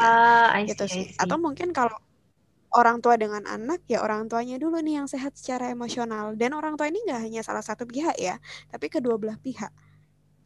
I 0.53 0.69
gitu 0.69 0.85
sih. 0.85 1.17
Atau 1.17 1.41
mungkin 1.41 1.73
kalau 1.73 1.97
orang 2.75 2.99
tua 2.99 3.15
dengan 3.15 3.45
anak 3.47 3.85
ya 3.87 4.03
orang 4.03 4.27
tuanya 4.27 4.59
dulu 4.59 4.83
nih 4.83 5.03
yang 5.03 5.07
sehat 5.07 5.39
secara 5.39 5.71
emosional. 5.71 6.35
Dan 6.35 6.57
orang 6.57 6.75
tua 6.75 6.91
ini 6.91 7.03
nggak 7.07 7.21
hanya 7.23 7.41
salah 7.47 7.63
satu 7.63 7.87
pihak 7.87 8.17
ya 8.19 8.41
tapi 8.73 8.91
kedua 8.91 9.21
belah 9.21 9.39
pihak. 9.39 9.71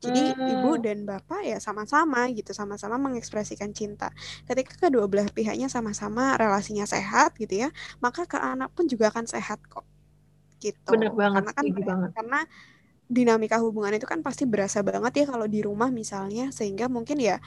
Jadi 0.01 0.33
hmm. 0.33 0.53
ibu 0.57 0.73
dan 0.81 1.05
bapak 1.05 1.45
ya 1.45 1.61
sama-sama 1.61 2.25
gitu 2.33 2.57
sama-sama 2.57 2.97
mengekspresikan 2.97 3.77
cinta. 3.77 4.09
Ketika 4.49 4.89
kedua 4.89 5.05
belah 5.05 5.29
pihaknya 5.29 5.69
sama-sama 5.69 6.41
relasinya 6.41 6.89
sehat 6.89 7.37
gitu 7.37 7.65
ya 7.65 7.69
maka 8.01 8.25
ke 8.25 8.41
anak 8.41 8.73
pun 8.73 8.89
juga 8.89 9.13
akan 9.13 9.29
sehat 9.29 9.61
kok. 9.69 9.85
Gitu. 10.61 10.89
Benar 10.89 11.13
banget 11.13 11.43
karena 11.45 11.53
kan 11.53 11.65
banget. 11.85 12.11
karena 12.17 12.41
dinamika 13.11 13.59
hubungan 13.59 13.99
itu 13.99 14.07
kan 14.07 14.23
pasti 14.23 14.47
berasa 14.47 14.87
banget 14.87 15.13
ya 15.19 15.25
kalau 15.35 15.51
di 15.51 15.67
rumah 15.67 15.91
misalnya 15.91 16.55
sehingga 16.55 16.87
mungkin 16.87 17.19
ya 17.19 17.43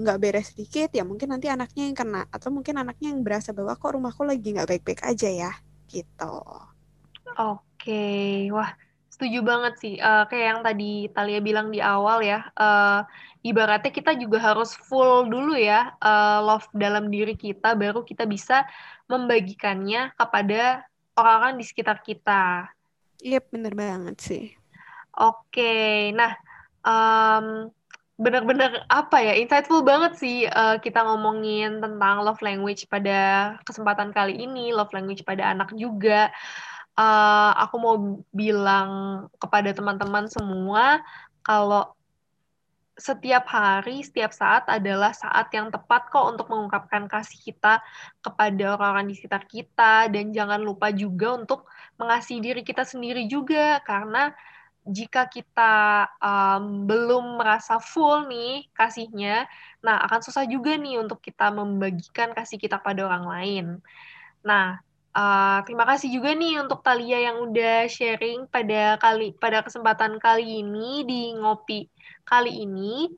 nggak 0.00 0.16
uh, 0.16 0.20
beres 0.20 0.56
sedikit 0.56 0.88
ya 0.96 1.04
mungkin 1.04 1.28
nanti 1.36 1.52
anaknya 1.52 1.92
yang 1.92 1.96
kena 1.96 2.24
atau 2.32 2.48
mungkin 2.48 2.80
anaknya 2.80 3.12
yang 3.12 3.20
berasa 3.20 3.52
bahwa 3.52 3.76
kok 3.76 3.92
rumahku 3.92 4.24
lagi 4.24 4.56
nggak 4.56 4.64
baik-baik 4.64 5.04
aja 5.04 5.28
ya 5.28 5.52
gitu. 5.92 6.40
Oke, 7.36 8.48
wah 8.48 8.72
setuju 9.12 9.44
banget 9.44 9.74
sih. 9.76 9.94
Uh, 10.00 10.24
kayak 10.26 10.46
yang 10.56 10.60
tadi 10.64 10.92
Talia 11.12 11.40
bilang 11.44 11.68
di 11.68 11.84
awal 11.84 12.24
ya, 12.24 12.48
uh, 12.56 13.04
ibaratnya 13.44 13.92
kita 13.92 14.16
juga 14.16 14.40
harus 14.40 14.72
full 14.88 15.28
dulu 15.28 15.54
ya 15.58 15.92
uh, 16.00 16.40
love 16.42 16.66
dalam 16.72 17.12
diri 17.12 17.36
kita, 17.36 17.76
baru 17.76 18.02
kita 18.02 18.24
bisa 18.24 18.64
membagikannya 19.06 20.16
kepada 20.16 20.86
orang-orang 21.18 21.60
di 21.60 21.64
sekitar 21.66 22.00
kita. 22.00 22.72
Iya, 23.18 23.42
yep, 23.42 23.50
bener 23.50 23.74
banget 23.74 24.16
sih. 24.22 24.57
Oke, 25.18 26.14
nah 26.14 26.38
um, 26.86 27.74
benar-benar 28.18 28.86
apa 28.86 29.18
ya 29.22 29.34
insightful 29.34 29.82
banget 29.82 30.18
sih 30.18 30.46
uh, 30.46 30.78
kita 30.78 31.06
ngomongin 31.06 31.78
tentang 31.78 32.22
love 32.22 32.42
language 32.42 32.86
pada 32.86 33.54
kesempatan 33.66 34.14
kali 34.14 34.38
ini, 34.38 34.70
love 34.70 34.94
language 34.94 35.26
pada 35.26 35.50
anak 35.50 35.74
juga. 35.74 36.30
Uh, 36.98 37.50
aku 37.58 37.76
mau 37.78 37.94
bilang 38.34 38.90
kepada 39.42 39.70
teman-teman 39.74 40.26
semua 40.30 41.02
kalau 41.46 41.94
setiap 42.98 43.46
hari, 43.46 44.02
setiap 44.02 44.34
saat 44.34 44.66
adalah 44.66 45.14
saat 45.14 45.46
yang 45.54 45.70
tepat 45.70 46.10
kok 46.10 46.34
untuk 46.34 46.50
mengungkapkan 46.50 47.06
kasih 47.06 47.38
kita 47.38 47.78
kepada 48.18 48.74
orang-orang 48.74 49.06
di 49.10 49.14
sekitar 49.14 49.46
kita 49.46 50.10
dan 50.10 50.34
jangan 50.34 50.58
lupa 50.58 50.90
juga 50.90 51.38
untuk 51.38 51.70
mengasihi 51.94 52.42
diri 52.42 52.62
kita 52.66 52.82
sendiri 52.82 53.30
juga 53.30 53.78
karena 53.86 54.34
jika 54.88 55.28
kita 55.28 56.08
um, 56.16 56.88
belum 56.88 57.36
merasa 57.36 57.76
full 57.76 58.24
nih 58.24 58.64
kasihnya, 58.72 59.44
nah 59.84 60.00
akan 60.08 60.24
susah 60.24 60.48
juga 60.48 60.74
nih 60.80 60.96
untuk 60.96 61.20
kita 61.20 61.52
membagikan 61.52 62.32
kasih 62.32 62.56
kita 62.56 62.80
pada 62.80 63.04
orang 63.04 63.24
lain. 63.28 63.66
Nah, 64.40 64.80
uh, 65.12 65.60
terima 65.68 65.84
kasih 65.84 66.08
juga 66.08 66.32
nih 66.32 66.64
untuk 66.64 66.80
Talia 66.80 67.28
yang 67.28 67.52
udah 67.52 67.84
sharing 67.84 68.48
pada 68.48 68.96
kali 68.96 69.36
pada 69.36 69.60
kesempatan 69.60 70.16
kali 70.16 70.64
ini 70.64 71.04
di 71.04 71.36
ngopi 71.36 71.84
kali 72.24 72.64
ini. 72.64 73.12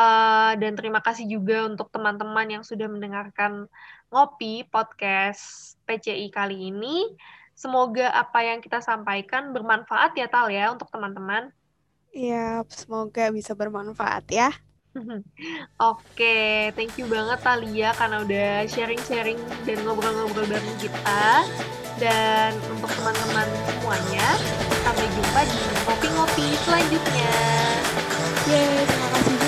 Uh, 0.00 0.56
dan 0.56 0.78
terima 0.78 1.02
kasih 1.04 1.28
juga 1.28 1.66
untuk 1.66 1.92
teman-teman 1.92 2.46
yang 2.48 2.64
sudah 2.64 2.88
mendengarkan 2.88 3.68
ngopi 4.08 4.64
podcast 4.70 5.74
PCI 5.84 6.30
kali 6.30 6.70
ini. 6.72 7.04
Semoga 7.60 8.08
apa 8.08 8.40
yang 8.40 8.64
kita 8.64 8.80
sampaikan 8.80 9.52
bermanfaat 9.52 10.16
ya 10.16 10.32
Tal 10.32 10.48
ya 10.48 10.72
untuk 10.72 10.88
teman-teman. 10.88 11.52
Iya, 12.08 12.64
semoga 12.72 13.28
bisa 13.28 13.52
bermanfaat 13.52 14.24
ya. 14.32 14.48
Oke, 15.92 16.72
thank 16.72 16.96
you 16.96 17.04
banget 17.04 17.36
Talia 17.44 17.92
karena 17.92 18.24
udah 18.24 18.50
sharing-sharing 18.64 19.36
dan 19.68 19.76
ngobrol-ngobrol 19.84 20.48
bareng 20.48 20.78
kita. 20.80 21.44
Dan 22.00 22.56
untuk 22.72 22.88
teman-teman 22.96 23.44
semuanya, 23.68 24.28
sampai 24.80 25.04
jumpa 25.12 25.40
di 25.44 25.58
ngopi-ngopi 25.84 26.46
selanjutnya. 26.64 27.34
Yeay, 28.48 29.39